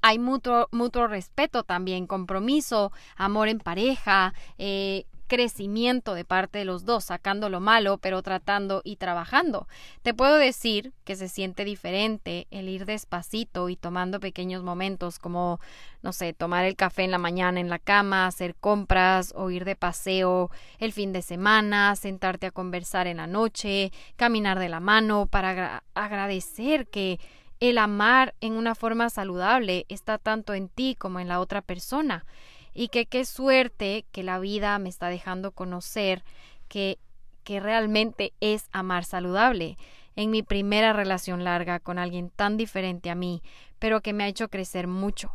hay 0.04 0.20
mutuo, 0.20 0.68
mutuo, 0.72 1.08
respeto 1.08 1.64
también, 1.64 2.08
compromiso, 2.08 2.92
amor 3.16 3.48
en 3.48 3.60
pareja, 3.60 4.34
eh, 4.58 5.06
crecimiento 5.34 6.14
de 6.14 6.26
parte 6.26 6.60
de 6.60 6.66
los 6.66 6.86
dos, 6.86 7.06
sacando 7.06 7.50
lo 7.50 7.60
malo, 7.60 7.98
pero 7.98 8.22
tratando 8.22 8.82
y 8.84 8.98
trabajando. 8.98 9.68
Te 10.04 10.14
puedo 10.14 10.36
decir 10.36 10.94
que 11.06 11.16
se 11.16 11.28
siente 11.28 11.66
diferente 11.66 12.46
el 12.52 12.70
ir 12.70 12.86
despacito 12.86 13.68
y 13.70 13.76
tomando 13.76 14.20
pequeños 14.20 14.62
momentos 14.62 15.18
como, 15.18 15.60
no 16.04 16.14
sé, 16.14 16.34
tomar 16.34 16.66
el 16.66 16.76
café 16.76 17.04
en 17.04 17.10
la 17.10 17.18
mañana 17.18 17.60
en 17.60 17.72
la 17.72 17.80
cama, 17.80 18.28
hacer 18.28 18.54
compras 18.54 19.34
o 19.36 19.50
ir 19.50 19.66
de 19.66 19.76
paseo 19.76 20.52
el 20.78 20.94
fin 20.94 21.14
de 21.14 21.24
semana, 21.24 21.96
sentarte 21.96 22.46
a 22.46 22.52
conversar 22.52 23.08
en 23.08 23.18
la 23.18 23.26
noche, 23.26 23.92
caminar 24.16 24.60
de 24.60 24.70
la 24.70 24.82
mano 24.82 25.26
para 25.26 25.82
agradecer 25.96 26.86
que 26.86 27.20
el 27.60 27.80
amar 27.80 28.36
en 28.40 28.54
una 28.54 28.76
forma 28.76 29.10
saludable 29.10 29.88
está 29.90 30.20
tanto 30.20 30.54
en 30.54 30.70
ti 30.70 30.96
como 30.96 31.20
en 31.20 31.28
la 31.28 31.40
otra 31.40 31.64
persona 31.64 32.24
y 32.74 32.88
que 32.90 33.06
qué 33.06 33.26
suerte 33.26 34.06
que 34.12 34.24
la 34.24 34.40
vida 34.40 34.78
me 34.80 34.90
está 34.90 35.10
dejando 35.10 35.52
conocer 35.52 36.24
que, 36.68 36.98
que 37.44 37.60
realmente 37.60 38.34
es 38.40 38.68
amar 38.72 39.06
saludable 39.06 39.78
en 40.16 40.32
mi 40.32 40.44
primera 40.44 40.94
relación 40.94 41.44
larga 41.44 41.80
con 41.80 41.98
alguien 41.98 42.30
tan 42.30 42.58
diferente 42.58 43.10
a 43.10 43.16
mí, 43.16 43.42
pero 43.80 44.02
que 44.02 44.14
me 44.14 44.24
ha 44.24 44.28
hecho 44.28 44.50
crecer 44.50 44.88
mucho. 44.88 45.32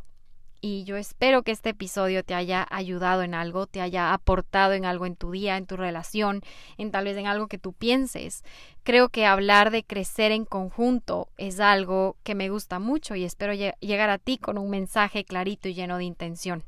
y 0.61 0.83
yo 0.83 0.97
espero 0.97 1.43
que 1.45 1.53
este 1.53 1.71
episodio 1.71 2.25
te 2.25 2.35
haya 2.35 2.67
ayudado 2.69 3.23
en 3.23 3.35
algo, 3.35 3.69
te 3.69 3.81
haya 3.81 4.13
aportado 4.13 4.73
en 4.73 4.85
algo 4.85 5.07
en 5.07 5.15
tu 5.15 5.31
día, 5.31 5.57
en 5.57 5.67
tu 5.67 5.77
relación, 5.77 6.43
en 6.79 6.91
tal 6.91 7.05
vez 7.05 7.17
en 7.17 7.29
algo 7.29 7.47
que 7.47 7.59
tú 7.59 7.73
pienses. 7.73 8.43
Creo 8.83 9.09
que 9.09 9.25
hablar 9.25 9.71
de 9.71 9.85
crecer 9.85 10.33
en 10.33 10.45
conjunto 10.45 11.29
es 11.37 11.61
algo 11.61 12.17
que 12.25 12.35
me 12.35 12.49
gusta 12.49 12.81
mucho 12.81 13.15
y 13.15 13.23
espero 13.25 13.53
llegar 13.55 14.11
a 14.11 14.19
ti 14.19 14.37
con 14.39 14.59
un 14.59 14.69
mensaje 14.71 15.25
clarito 15.25 15.69
y 15.69 15.75
lleno 15.75 15.97
de 15.97 16.05
intención. 16.05 16.65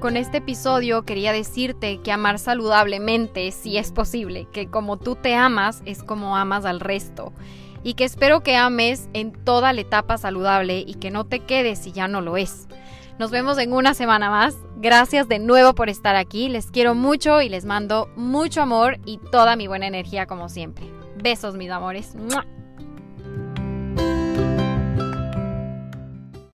Con 0.00 0.16
este 0.16 0.38
episodio 0.38 1.02
quería 1.02 1.32
decirte 1.32 2.00
que 2.02 2.12
amar 2.12 2.38
saludablemente 2.38 3.50
sí 3.50 3.78
es 3.78 3.90
posible, 3.90 4.46
que 4.52 4.70
como 4.70 4.96
tú 4.96 5.16
te 5.16 5.34
amas 5.34 5.82
es 5.86 6.04
como 6.04 6.36
amas 6.36 6.64
al 6.64 6.78
resto 6.78 7.32
y 7.82 7.94
que 7.94 8.04
espero 8.04 8.44
que 8.44 8.54
ames 8.54 9.08
en 9.12 9.32
toda 9.32 9.72
la 9.72 9.80
etapa 9.80 10.16
saludable 10.16 10.84
y 10.86 10.94
que 10.94 11.10
no 11.10 11.24
te 11.24 11.40
quedes 11.40 11.80
si 11.80 11.90
ya 11.90 12.06
no 12.06 12.20
lo 12.20 12.36
es. 12.36 12.68
Nos 13.18 13.32
vemos 13.32 13.58
en 13.58 13.72
una 13.72 13.92
semana 13.92 14.30
más. 14.30 14.54
Gracias 14.76 15.26
de 15.26 15.40
nuevo 15.40 15.74
por 15.74 15.88
estar 15.88 16.14
aquí. 16.14 16.48
Les 16.48 16.70
quiero 16.70 16.94
mucho 16.94 17.42
y 17.42 17.48
les 17.48 17.64
mando 17.64 18.08
mucho 18.14 18.62
amor 18.62 18.98
y 19.04 19.18
toda 19.32 19.56
mi 19.56 19.66
buena 19.66 19.88
energía 19.88 20.26
como 20.26 20.48
siempre. 20.48 20.86
Besos 21.20 21.56
mis 21.56 21.70
amores. 21.70 22.14